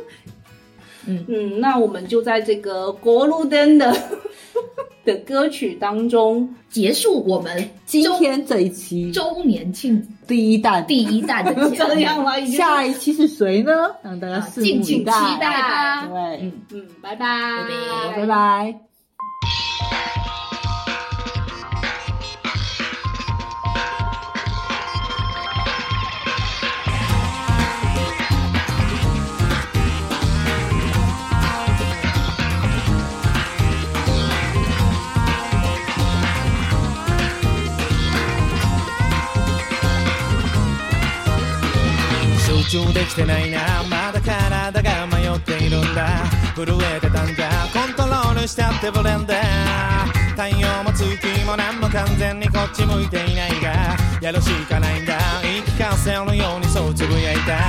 [1.06, 3.96] 嗯嗯，那我们就在这个国路灯的
[5.06, 12.40] 的歌曲当中，结束我们今天这一期周年庆第一弹，第一弹的节目这样吗？
[12.40, 13.72] 已经下一期是谁呢？
[14.02, 15.12] 让大家敬请期待。
[15.40, 16.08] 待吧。
[16.08, 17.26] 对，嗯，嗯，拜拜，
[18.16, 18.93] 拜拜拜。
[42.74, 43.60] 集中できてないな。
[43.88, 46.24] まだ体が迷っているんだ。
[46.56, 46.66] 震
[46.96, 47.68] えてたんだ。
[47.72, 51.06] コントロールしちゃってブレンダー太陽も月
[51.46, 53.96] も何も完全にこっち向いていないが。
[54.22, 55.16] やるしかないんだ。
[55.44, 57.60] 言い聞かせるようにそうつぶやいた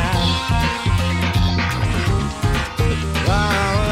[3.27, 3.85] Wow,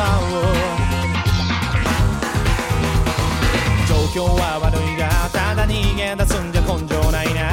[3.86, 7.51] 状況は悪いがただ逃げ出すんじゃ根性ないな。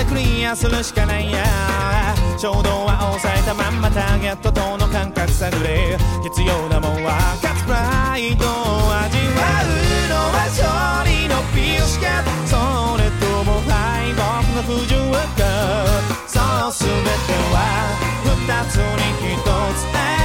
[0.00, 1.44] でクリアするしかないや。
[2.38, 5.98] 衝動は抑えたまんまターゲットとの感覚探れ。
[6.22, 8.48] 必要なもんは勝つプライドを
[8.96, 9.76] 味わう
[10.08, 12.56] のは勝利のピースかそ
[12.96, 14.24] れとも敗北
[14.56, 15.20] の不純か。
[16.26, 17.60] そう全ては
[18.24, 19.44] 二つに一
[19.76, 20.19] つ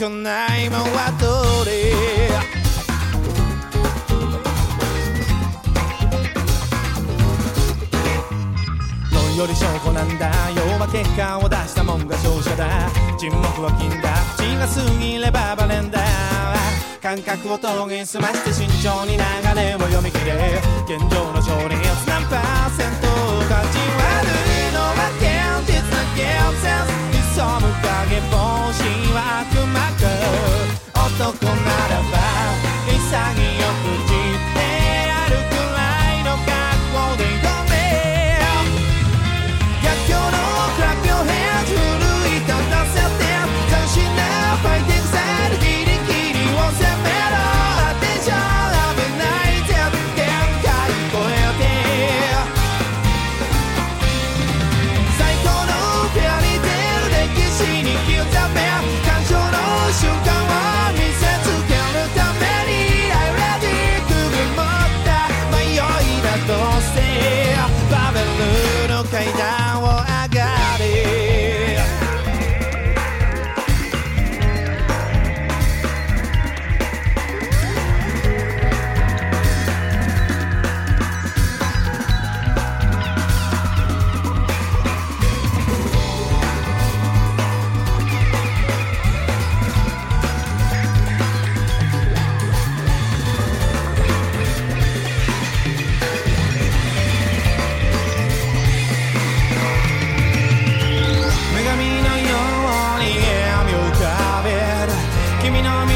[0.00, 1.90] くないもんはどれ？
[9.36, 12.90] より証拠なんだ要は結果を出したもんが勝者だ。
[13.18, 14.12] 沈黙は金だ。
[14.36, 16.00] 口が過ぎればバレンだ。
[17.02, 19.22] 感覚を研ぎ澄まして慎重に流
[19.56, 20.60] れを読み切れ。
[20.84, 21.76] 現状の勝率
[22.08, 23.08] 何パーセント
[23.48, 24.28] 勝ち悪
[24.68, 26.24] いのは現実な現
[27.04, 27.09] 実。
[27.40, 28.84] 潜む影帽子
[29.14, 30.04] は悪魔く
[30.92, 32.20] 男ならば
[32.86, 33.49] 潔く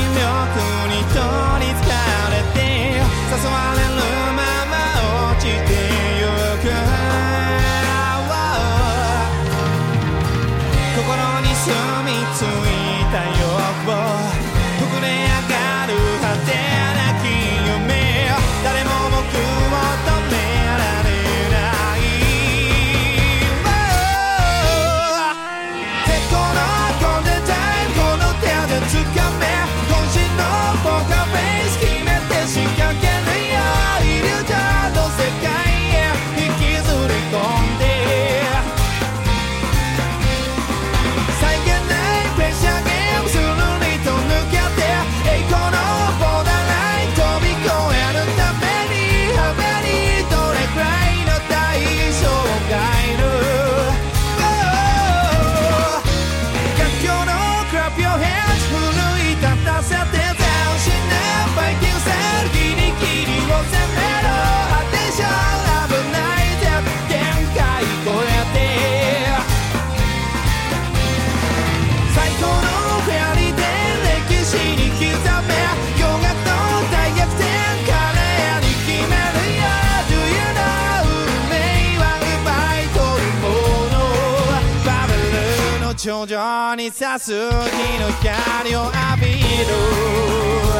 [0.05, 0.29] 魅力
[0.89, 1.95] に取りつか
[2.31, 2.61] れて
[3.31, 4.24] 誘われる
[86.77, 90.74] に差す日の光を浴びる。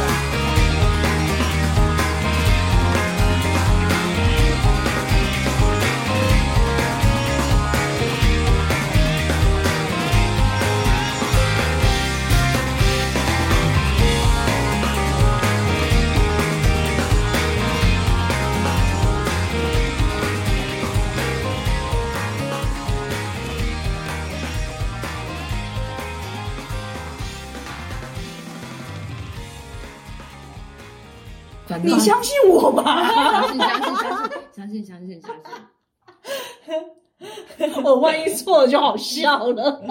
[31.83, 32.83] 你相信我吧，
[33.13, 35.41] 相信相信相信相信相信相信。
[37.83, 39.81] 我 万一错了就好笑了。